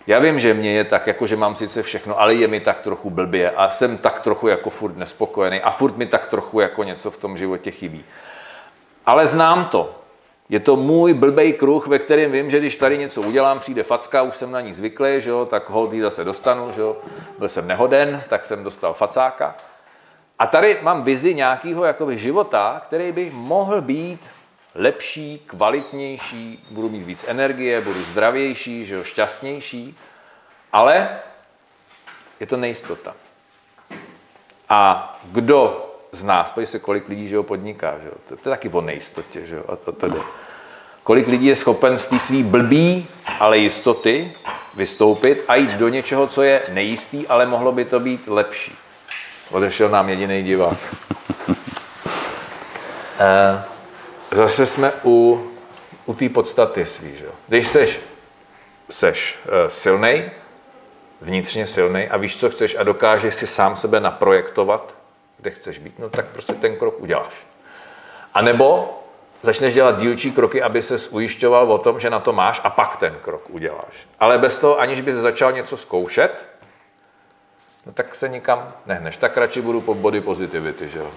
[0.07, 2.81] já vím, že mě je tak, jako že mám sice všechno, ale je mi tak
[2.81, 6.83] trochu blbě a jsem tak trochu jako furt nespokojený a furt mi tak trochu jako
[6.83, 8.05] něco v tom životě chybí.
[9.05, 9.95] Ale znám to.
[10.49, 14.21] Je to můj blbej kruh, ve kterém vím, že když tady něco udělám, přijde facka,
[14.21, 16.97] už jsem na ní zvyklý, že jo, tak hold zase dostanu, že jo.
[17.39, 19.55] byl jsem nehoden, tak jsem dostal facáka.
[20.39, 24.19] A tady mám vizi nějakého jakoby života, který by mohl být
[24.75, 29.97] lepší, kvalitnější, budu mít víc energie, budu zdravější, že jo, šťastnější,
[30.73, 31.19] ale
[32.39, 33.15] je to nejistota.
[34.69, 38.13] A kdo z nás, pojď se, kolik lidí že jo, podniká, že jo?
[38.27, 39.63] To, to je taky o nejistotě, že jo?
[39.67, 40.23] A to, to.
[41.03, 43.07] Kolik lidí je schopen z té svý blbý,
[43.39, 44.33] ale jistoty
[44.73, 48.75] vystoupit a jít do něčeho, co je nejistý, ale mohlo by to být lepší.
[49.51, 50.77] Odešel nám jediný divák.
[51.47, 51.55] Uh,
[54.35, 55.47] zase jsme u,
[56.05, 57.17] u té podstaty svý.
[57.17, 57.25] Že?
[57.47, 57.99] Když seš,
[58.89, 60.31] seš uh, silnej,
[61.21, 64.95] vnitřně silný a víš, co chceš a dokážeš si sám sebe naprojektovat,
[65.37, 67.33] kde chceš být, no tak prostě ten krok uděláš.
[68.33, 68.99] A nebo
[69.41, 72.97] začneš dělat dílčí kroky, aby se ujišťoval o tom, že na to máš a pak
[72.97, 74.07] ten krok uděláš.
[74.19, 76.45] Ale bez toho, aniž bys začal něco zkoušet,
[77.85, 79.17] no tak se nikam nehneš.
[79.17, 81.11] Tak radši budu po body positivity, že jo?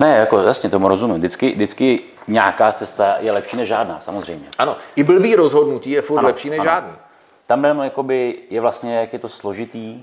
[0.00, 1.16] Ne, jako jasně, tomu rozumím.
[1.16, 4.48] Vždycky, vždycky nějaká cesta je lepší než žádná, samozřejmě.
[4.58, 6.64] Ano, i blbý rozhodnutí je furt ano, lepší než ano.
[6.64, 6.92] žádný.
[7.46, 10.02] Tam jenom jakoby je vlastně, jak je to složitý.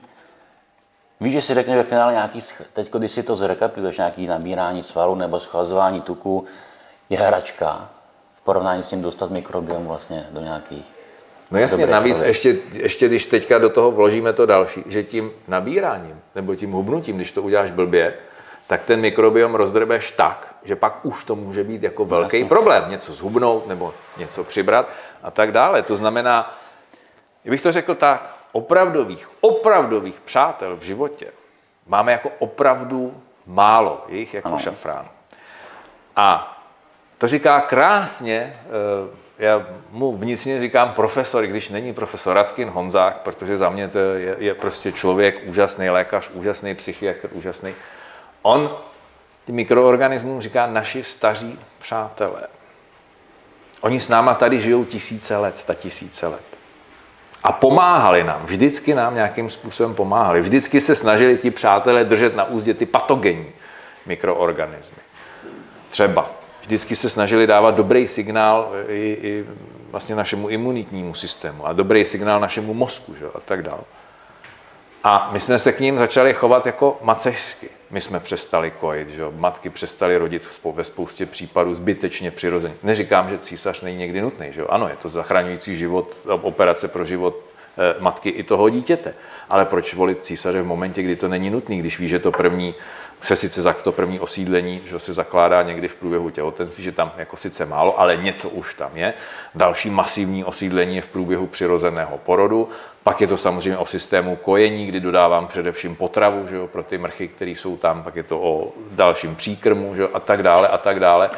[1.21, 2.39] Víš, že si řekne ve finále nějaký,
[2.73, 6.45] teď když si to zrekapituluješ, nějaký nabírání svalu nebo schlazování tuku,
[7.09, 7.89] je hračka
[8.41, 10.85] v porovnání s tím dostat mikrobiom vlastně do nějakých
[11.51, 16.21] No jasně, navíc ještě, ještě když teďka do toho vložíme to další, že tím nabíráním
[16.35, 18.13] nebo tím hubnutím, když to uděláš blbě,
[18.67, 22.49] tak ten mikrobiom rozdrbeš tak, že pak už to může být jako velký Jasně.
[22.49, 22.83] problém.
[22.89, 24.89] Něco zhubnout nebo něco přibrat
[25.23, 25.81] a tak dále.
[25.81, 26.59] To znamená,
[27.43, 31.27] kdybych to řekl tak, opravdových, opravdových přátel v životě
[31.87, 34.59] máme jako opravdu málo, jich jako ano.
[34.59, 35.07] šafrán.
[36.15, 36.57] A
[37.17, 43.57] to říká krásně, eh, já mu vnitřně říkám profesor, když není profesor Radkin Honzák, protože
[43.57, 47.75] za mě to je, je prostě člověk, úžasný lékař, úžasný psychiatr, úžasný
[48.47, 48.77] On
[49.45, 52.47] ty mikroorganismům říká naši staří přátelé.
[53.81, 56.43] Oni s náma tady žijou tisíce let, sta tisíce let.
[57.43, 60.41] A pomáhali nám, vždycky nám nějakým způsobem pomáhali.
[60.41, 63.51] Vždycky se snažili ti přátelé držet na úzdě ty patogenní
[64.05, 65.01] mikroorganismy.
[65.89, 66.31] Třeba.
[66.61, 69.45] Vždycky se snažili dávat dobrý signál i, i
[69.91, 73.25] vlastně našemu imunitnímu systému a dobrý signál našemu mozku že?
[73.35, 73.81] a tak dále.
[75.03, 79.21] A my jsme se k ním začali chovat jako macešsky my jsme přestali kojit, že
[79.21, 79.33] jo?
[79.35, 82.75] matky přestaly rodit ve spoustě případů zbytečně přirozeně.
[82.83, 84.67] Neříkám, že císař není někdy nutný, že jo?
[84.69, 87.43] ano, je to zachraňující život, operace pro život
[87.99, 89.13] matky i toho dítěte.
[89.49, 92.75] Ale proč volit císaře v momentě, kdy to není nutný, když ví, že to první
[93.21, 97.11] se sice za to první osídlení, že se zakládá někdy v průběhu těhotenství, že tam
[97.17, 99.13] jako sice málo, ale něco už tam je.
[99.55, 102.69] Další masivní osídlení je v průběhu přirozeného porodu.
[103.03, 106.97] Pak je to samozřejmě o systému kojení, kdy dodávám především potravu že jo, pro ty
[106.97, 110.67] mrchy, které jsou tam, pak je to o dalším příkrmu že jo, a tak dále
[110.67, 111.29] a tak dále.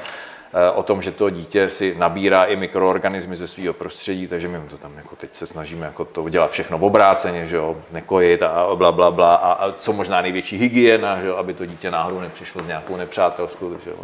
[0.53, 4.59] Eh, o tom, že to dítě si nabírá i mikroorganismy ze svého prostředí, takže my
[4.69, 8.43] to tam jako teď se snažíme jako to udělat všechno v obráceně, že jo, nekojit
[8.43, 11.91] a bla, bla, bla a, a co možná největší hygiena, že jo, aby to dítě
[11.91, 13.97] náhodou nepřišlo s nějakou nepřátelskou, že jo.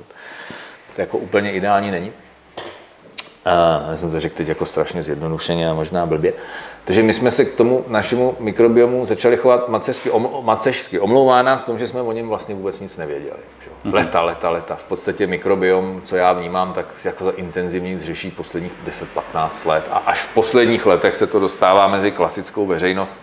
[0.95, 2.13] To jako úplně ideální není.
[3.45, 6.33] A já jsem to řekl teď jako strašně zjednodušeně a možná blbě.
[6.85, 10.99] Takže my jsme se k tomu našemu mikrobiomu začali chovat macežsky, om, macežsky.
[10.99, 13.39] Omlouvá nás tom, že jsme o něm vlastně vůbec nic nevěděli.
[13.63, 13.69] Že?
[13.69, 13.93] Mm-hmm.
[13.93, 14.75] Leta, leta, leta.
[14.75, 18.73] V podstatě mikrobiom, co já vnímám, tak jako za intenzivní řeší posledních
[19.33, 19.87] 10-15 let.
[19.91, 23.17] A až v posledních letech se to dostává mezi klasickou veřejnost,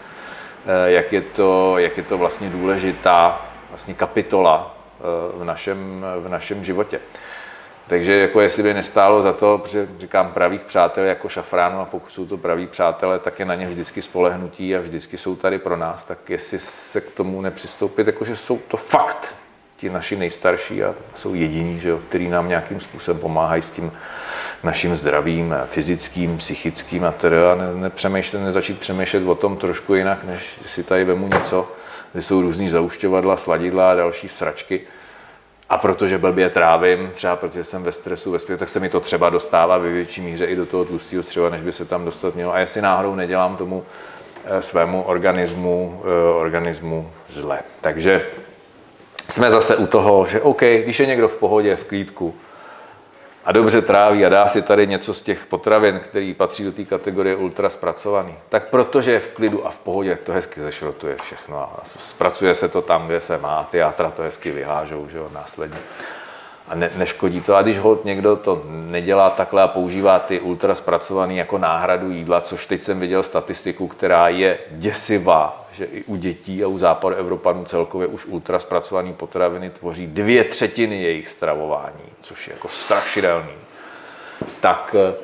[0.66, 5.02] eh, jak je to, jak je to vlastně důležitá vlastně kapitola eh,
[5.34, 7.00] v našem, v našem životě.
[7.92, 12.12] Takže jako jestli by nestálo za to, protože říkám pravých přátel jako šafránu a pokud
[12.12, 15.76] jsou to praví přátelé, tak je na ně vždycky spolehnutí a vždycky jsou tady pro
[15.76, 19.34] nás, tak jestli se k tomu nepřistoupit, jakože jsou to fakt
[19.76, 23.92] ti naši nejstarší a jsou jediní, že jo, který nám nějakým způsobem pomáhají s tím
[24.62, 30.60] naším zdravím, fyzickým, psychickým a teda ne, nepřemýšlet, nezačít přemýšlet o tom trošku jinak, než
[30.64, 31.72] si tady vemu něco,
[32.12, 34.80] kde jsou různý zaušťovadla, sladidla a další sračky,
[35.72, 39.00] a protože blbě trávím, třeba protože jsem ve stresu, ve spěchu, tak se mi to
[39.00, 42.34] třeba dostává ve větší míře i do toho tlustého střeva, než by se tam dostat
[42.34, 42.54] mělo.
[42.54, 43.84] A jestli náhodou nedělám tomu
[44.44, 47.58] eh, svému organismu, eh, organismu zle.
[47.80, 48.26] Takže
[49.28, 52.34] jsme zase u toho, že OK, když je někdo v pohodě, v klídku,
[53.44, 56.84] a dobře tráví a dá si tady něco z těch potravin, který patří do té
[56.84, 61.58] kategorie ultra zpracovaný, tak protože je v klidu a v pohodě, to hezky zešrotuje všechno
[61.62, 65.30] a zpracuje se to tam, kde se má, ty játra to hezky vyhážou, že jo,
[65.34, 65.78] následně
[66.68, 67.56] a ne, neškodí to.
[67.56, 72.40] A když hod někdo to nedělá takhle a používá ty ultra zpracovaný jako náhradu jídla,
[72.40, 77.14] což teď jsem viděl statistiku, která je děsivá, že i u dětí a u západu
[77.14, 83.52] Evropanů celkově už ultra zpracované potraviny tvoří dvě třetiny jejich stravování, což je jako strašidelný.
[84.60, 85.14] Tak, eh,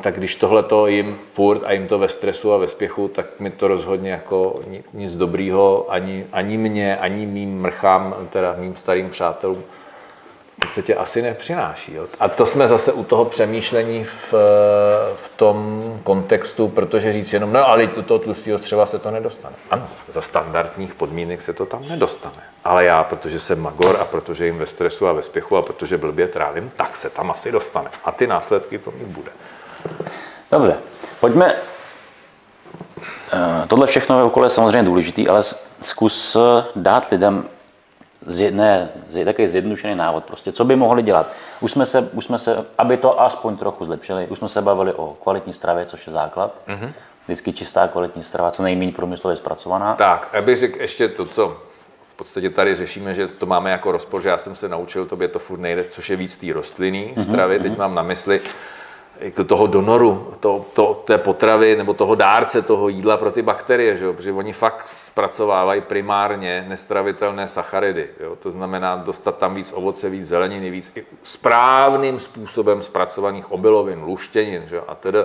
[0.00, 3.40] tak když tohle to jim furt a jim to ve stresu a ve spěchu, tak
[3.40, 4.60] mi to rozhodně jako
[4.92, 9.64] nic dobrýho ani, ani mě, ani mým mrchám, teda mým starým přátelům
[10.64, 11.94] podstatě asi nepřináší.
[11.94, 12.06] Jo.
[12.20, 14.32] A to jsme zase u toho přemýšlení v,
[15.16, 19.54] v tom kontextu, protože říct jenom, no ale do toho tlustého střeva se to nedostane.
[19.70, 22.42] Ano, za standardních podmínek se to tam nedostane.
[22.64, 25.98] Ale já, protože jsem magor a protože jim ve stresu a ve spěchu a protože
[25.98, 27.90] blbě trávím, tak se tam asi dostane.
[28.04, 29.30] A ty následky to mít bude.
[30.50, 30.76] Dobře,
[31.20, 31.54] pojďme.
[33.32, 35.42] Eh, tohle všechno je okolo samozřejmě důležitý, ale
[35.82, 36.36] zkus
[36.76, 37.48] dát lidem
[38.50, 38.88] ne,
[39.24, 41.32] takový zjednodušený návod, prostě, co by mohli dělat.
[41.60, 44.92] Už jsme, se, už jsme se, aby to aspoň trochu zlepšili, už jsme se bavili
[44.92, 46.54] o kvalitní stravě, což je základ.
[46.68, 46.92] Mm-hmm.
[47.24, 49.94] Vždycky čistá kvalitní strava, co nejméně průmyslově zpracovaná.
[49.94, 51.56] Tak, já bych řekl ještě to, co
[52.02, 55.28] v podstatě tady řešíme, že to máme jako rozpor, že já jsem se naučil, tobě
[55.28, 57.22] to furt nejde, což je víc té rostlinné mm-hmm.
[57.22, 57.58] stravy.
[57.58, 57.78] Teď mhm.
[57.78, 58.40] mám na mysli
[59.46, 64.04] toho donoru, to, to, té potravy nebo toho dárce toho jídla pro ty bakterie, že
[64.04, 64.12] jo?
[64.12, 68.08] protože oni fakt zpracovávají primárně nestravitelné sacharidy.
[68.20, 68.36] Jo?
[68.36, 74.62] To znamená dostat tam víc ovoce, víc zeleniny, víc i správným způsobem zpracovaných obilovin, luštěnin
[74.66, 74.84] že jo?
[74.88, 75.18] a tedy.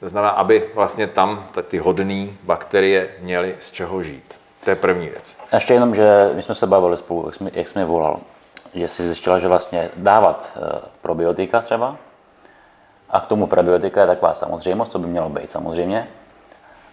[0.00, 4.34] To znamená, aby vlastně tam ty hodné bakterie měly z čeho žít.
[4.64, 5.36] To je první věc.
[5.52, 8.20] Ještě jenom, že my jsme se bavili spolu, jak jsme, jak jsme volal,
[8.74, 11.96] že si zjistila, že vlastně dávat eh, probiotika třeba,
[13.12, 16.08] a k tomu prebiotika je taková samozřejmost, co by mělo být samozřejmě.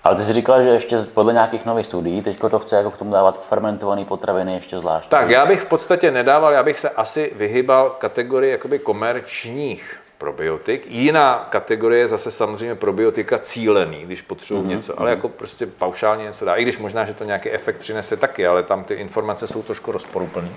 [0.04, 2.98] Ale ty jsi říkala, že ještě podle nějakých nových studií teď to chce jako k
[2.98, 5.10] tomu dávat fermentované potraviny ještě zvlášť.
[5.10, 10.86] Tak já bych v podstatě nedával, já bych se asi vyhybal kategorii jakoby komerčních probiotik.
[10.90, 14.68] Jiná kategorie je zase samozřejmě probiotika cílený, když potřebuji mm-hmm.
[14.68, 16.56] něco, ale jako prostě paušálně něco dá.
[16.56, 19.92] I když možná, že to nějaký efekt přinese taky, ale tam ty informace jsou trošku
[19.92, 20.50] rozporuplné.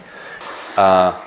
[0.77, 1.21] A,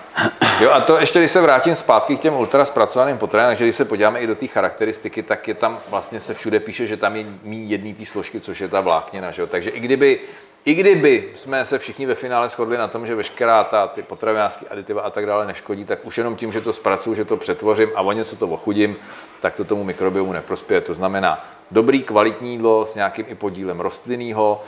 [0.59, 3.75] jo, a to ještě, když se vrátím zpátky k těm ultra zpracovaným potravinám, takže když
[3.75, 7.15] se podíváme i do té charakteristiky, tak je tam vlastně se všude píše, že tam
[7.15, 9.31] je mý jedný té složky, což je ta vláknina.
[9.31, 9.47] Že jo?
[9.47, 10.19] Takže i kdyby,
[10.65, 14.65] i kdyby jsme se všichni ve finále shodli na tom, že veškerá ta ty potravinářské
[14.69, 17.89] aditiva a tak dále neškodí, tak už jenom tím, že to zpracuju, že to přetvořím
[17.95, 18.95] a o něco to ochudím,
[19.41, 20.81] tak to tomu mikrobiomu neprospěje.
[20.81, 24.63] To znamená dobrý kvalitní jídlo s nějakým i podílem rostlinného,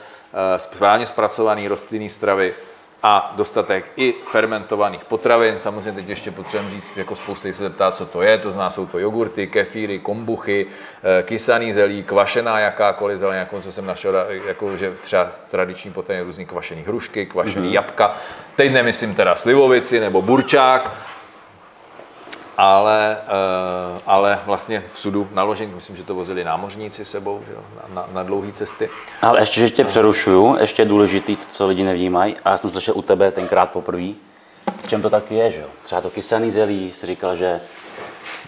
[0.55, 2.53] eh, správně zpracovaný rostlinný stravy,
[3.08, 5.60] a dostatek i fermentovaných potravin.
[5.60, 8.38] Samozřejmě teď ještě potřebujeme říct, jako spousta se zeptá, co to je.
[8.38, 10.68] To zná, jsou to jogurty, kefíry, kombuchy,
[11.20, 16.26] eh, kysaný zelí, kvašená jakákoliv zeleň, jako co jsem našel, jako že třeba tradiční potraviny,
[16.26, 17.74] různý kvašený hrušky, kvašený mm-hmm.
[17.74, 18.18] jabka.
[18.56, 20.91] Teď nemyslím teda slivovici nebo burčák,
[22.58, 23.18] ale,
[23.95, 28.01] uh, ale vlastně v sudu naložen, myslím, že to vozili námořníci sebou že jo, na,
[28.01, 28.89] na, na dlouhé cesty.
[29.22, 32.93] Ale ještě, že tě přerušuju, ještě je důležitý, co lidi nevnímají, a já jsem slyšel
[32.97, 34.08] u tebe tenkrát poprvé,
[34.84, 35.68] v čem to taky je, že jo?
[35.84, 37.62] Třeba to kysaný zelí, jsi říkal, že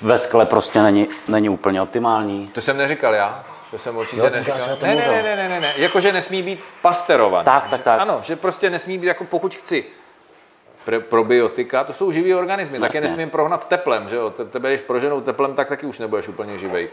[0.02, 2.48] ve skle prostě není, není úplně optimální.
[2.48, 3.44] To jsem neříkal já.
[3.72, 4.58] To jsem určitě Jo, neříkal.
[4.82, 7.46] Ne, ne, ne, ne, ne, ne, jakože nesmí být pasterovaný.
[7.46, 8.00] Tak, tak, Že- tak.
[8.02, 9.86] Ano, že prostě nesmí být jako pokud chci.
[11.10, 13.10] Probiotika, to jsou živý organismy, taky Jasně.
[13.10, 14.30] nesmím prohnat teplem, že jo?
[14.30, 16.90] Te- Tebe, když proženou teplem, tak taky už nebudeš úplně živej.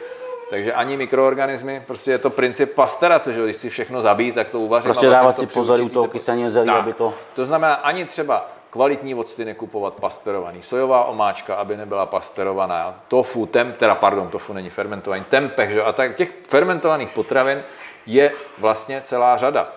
[0.51, 3.45] Takže ani mikroorganismy, prostě je to princip pasterace, že jo?
[3.47, 4.85] Když si všechno zabít, tak to uvařím.
[4.93, 6.77] Prostě dávat si pozor u toho kysaného zelí, Tak.
[6.81, 10.63] aby to- To znamená ani třeba kvalitní octy nekupovat pasterovaný.
[10.63, 13.01] Sojová omáčka, aby nebyla pasterovaná.
[13.09, 15.79] Tofu, tem, teda pardon, tofu není fermentovaný, tempeh, že?
[15.79, 15.85] jo?
[15.85, 17.63] a tak těch fermentovaných potravin
[18.07, 19.73] je vlastně celá řada.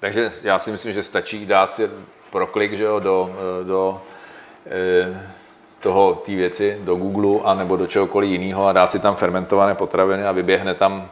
[0.00, 1.90] Takže já si myslím, že stačí dát si
[2.30, 4.00] proklik že jo, do, eh, do
[4.66, 5.26] eh,
[5.80, 9.74] toho té věci, do Google a nebo do čehokoliv jiného a dát si tam fermentované
[9.74, 11.08] potraviny a vyběhne tam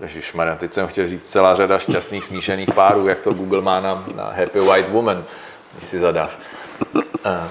[0.00, 4.04] Ježišmarja, teď jsem chtěl říct celá řada šťastných smíšených párů, jak to Google má na,
[4.14, 5.24] na Happy White Woman,
[5.76, 6.38] když si zadáš.
[7.24, 7.48] Eh,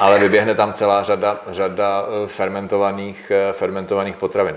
[0.00, 4.56] Ale vyběhne tam celá řada, řada eh, fermentovaných, eh, fermentovaných potravin.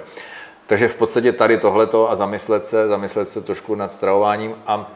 [0.67, 4.87] Takže v podstatě tady tohleto a zamyslet se, zamyslet se trošku nad stravováním a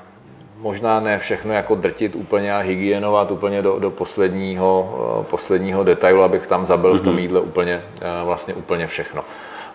[0.58, 6.22] možná ne všechno jako drtit úplně a hygienovat úplně do, do posledního, eh, posledního detailu,
[6.22, 9.24] abych tam zabil v tom jídle úplně, eh, vlastně úplně všechno.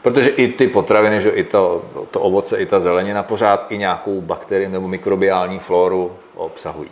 [0.02, 4.20] Protože i ty potraviny, že i to, to ovoce, i ta zelenina pořád i nějakou
[4.20, 6.90] bakterii nebo mikrobiální flóru obsahují.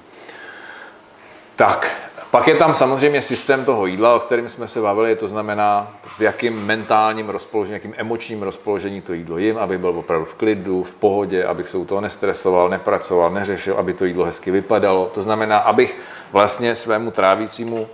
[1.57, 5.95] Tak, pak je tam samozřejmě systém toho jídla, o kterém jsme se bavili, to znamená,
[6.19, 10.83] v jakým mentálním rozpoložení, jakým emočním rozpoložení to jídlo jim, abych byl opravdu v klidu,
[10.83, 15.11] v pohodě, abych se u toho nestresoval, nepracoval, neřešil, aby to jídlo hezky vypadalo.
[15.15, 15.99] To znamená, abych
[16.33, 17.89] vlastně svému trávícímu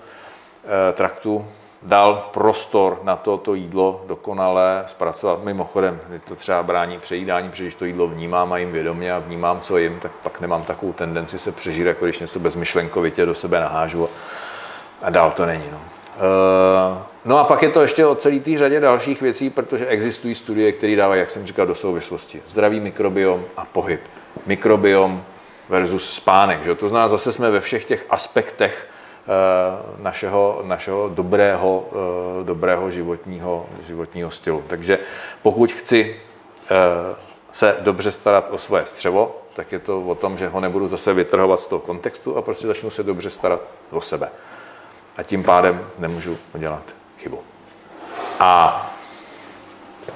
[0.65, 1.47] eh, traktu
[1.87, 5.45] dal prostor na to, to jídlo dokonale zpracovat.
[5.45, 9.19] Mimochodem, mě to třeba brání přejídání, protože když to jídlo vnímám a jim vědomě a
[9.19, 13.35] vnímám, co jim, tak pak nemám takovou tendenci se přežít, jako když něco bezmyšlenkovitě do
[13.35, 14.09] sebe nahážu
[15.03, 15.65] a dál to není.
[15.73, 15.79] No.
[16.17, 20.35] Eh, No a pak je to ještě o celé té řadě dalších věcí, protože existují
[20.35, 22.43] studie, které dávají, jak jsem říkal, do souvislosti.
[22.47, 24.01] Zdravý mikrobiom a pohyb.
[24.47, 25.25] Mikrobiom
[25.69, 26.65] versus spánek.
[26.65, 26.75] Že?
[26.75, 28.89] To znamená, zase jsme ve všech těch aspektech
[29.99, 31.85] našeho, našeho dobrého,
[32.41, 34.65] eh, dobrého životního, životního stylu.
[34.67, 34.99] Takže
[35.43, 36.17] pokud chci
[36.71, 37.17] eh,
[37.53, 41.15] se dobře starat o svoje střevo, tak je to o tom, že ho nebudu zase
[41.15, 43.61] vytrhovat z toho kontextu a prostě začnu se dobře starat
[43.91, 44.29] o sebe.
[45.17, 46.83] A tím pádem nemůžu udělat
[47.19, 47.39] chybu.
[48.41, 48.83] A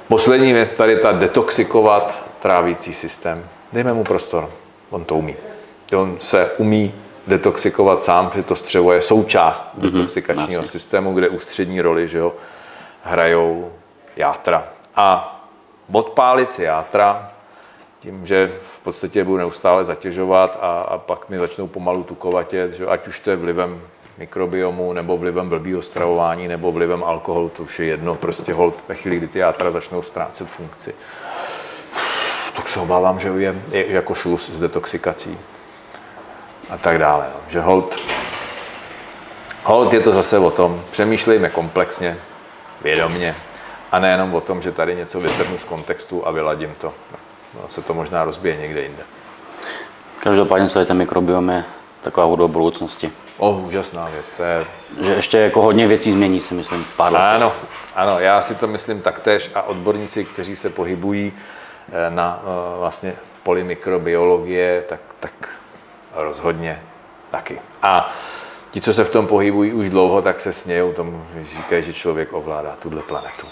[0.08, 3.48] poslední věc, tady ta detoxikovat trávící systém.
[3.72, 4.50] Dejme mu prostor,
[4.90, 5.36] on to umí.
[5.96, 6.94] On se umí
[7.30, 10.70] detoxikovat sám, protože to střevo je součást detoxikačního jasně.
[10.70, 12.32] systému, kde ústřední roli že jo,
[13.02, 13.72] hrajou
[14.16, 14.64] játra.
[14.96, 15.36] A
[15.92, 17.32] odpálit si játra,
[18.00, 22.86] tím, že v podstatě budu neustále zatěžovat a, a pak mi začnou pomalu tukovatět, že
[22.86, 23.80] ať už to je vlivem
[24.18, 28.94] mikrobiomu, nebo vlivem blbýho stravování, nebo vlivem alkoholu, to už je jedno, prostě hold ve
[28.94, 30.94] chvíli, kdy ty játra začnou ztrácet funkci.
[32.56, 35.38] Tak se obávám, že je, je jako šluz s detoxikací
[36.70, 37.26] a tak dále.
[37.34, 37.40] No.
[37.48, 37.96] Že hold,
[39.62, 42.16] hold je to zase o tom, přemýšlejme komplexně,
[42.80, 43.36] vědomně
[43.92, 46.92] a nejenom o tom, že tady něco vytrhnu z kontextu a vyladím to.
[47.54, 49.02] No, se to možná rozbije někde jinde.
[50.22, 51.64] Každopádně celý ten mikrobiom je
[52.02, 53.12] taková voda budoucnosti.
[53.38, 54.66] O, úžasná věc, to je
[55.00, 57.20] Že ještě jako hodně věcí změní, si myslím, pár let.
[57.20, 57.52] Ano,
[57.94, 61.32] ano, já si to myslím taktéž a odborníci, kteří se pohybují
[61.88, 65.32] eh, na eh, vlastně poli mikrobiologie, tak, tak
[66.14, 66.82] rozhodně
[67.30, 67.60] taky.
[67.82, 68.12] A
[68.70, 71.92] ti, co se v tom pohybují už dlouho, tak se smějou tomu, když říkají, že
[71.92, 73.46] člověk ovládá tuhle planetu.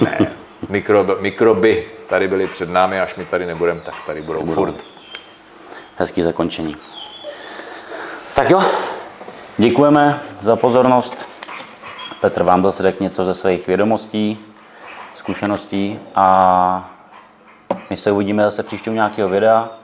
[0.00, 0.32] Ne,
[0.68, 4.74] mikroby, mikroby tady byly před námi, až my tady nebudeme, tak tady budou furt.
[5.96, 6.76] Hezký zakončení.
[8.34, 8.62] Tak jo,
[9.58, 11.14] děkujeme za pozornost.
[12.20, 14.38] Petr vám zase řekl něco ze svých vědomostí,
[15.14, 16.90] zkušeností a
[17.90, 19.79] my se uvidíme zase příště u nějakého videa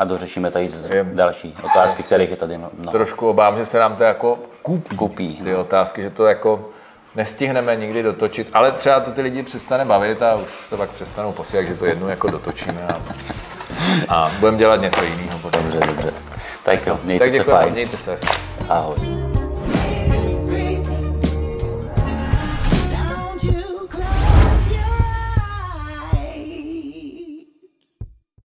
[0.00, 2.90] a dořešíme tady z- další otázky, kterých je tady mnoho.
[2.92, 4.96] Trošku obávám, že se nám to jako kupí.
[4.96, 6.68] Kupí, ty otázky, že to jako
[7.14, 11.32] nestihneme nikdy dotočit, ale třeba to ty lidi přestane bavit a už to pak přestanou
[11.32, 13.00] posílat, že to jednou jako dotočíme a,
[14.08, 15.62] a budeme dělat něco jiného potom.
[15.70, 16.12] Dobře, dobře.
[16.64, 17.72] Tak jo, mějte Tak se děkujeme, fajn.
[17.72, 18.16] mějte se.
[18.68, 19.29] Ahoj.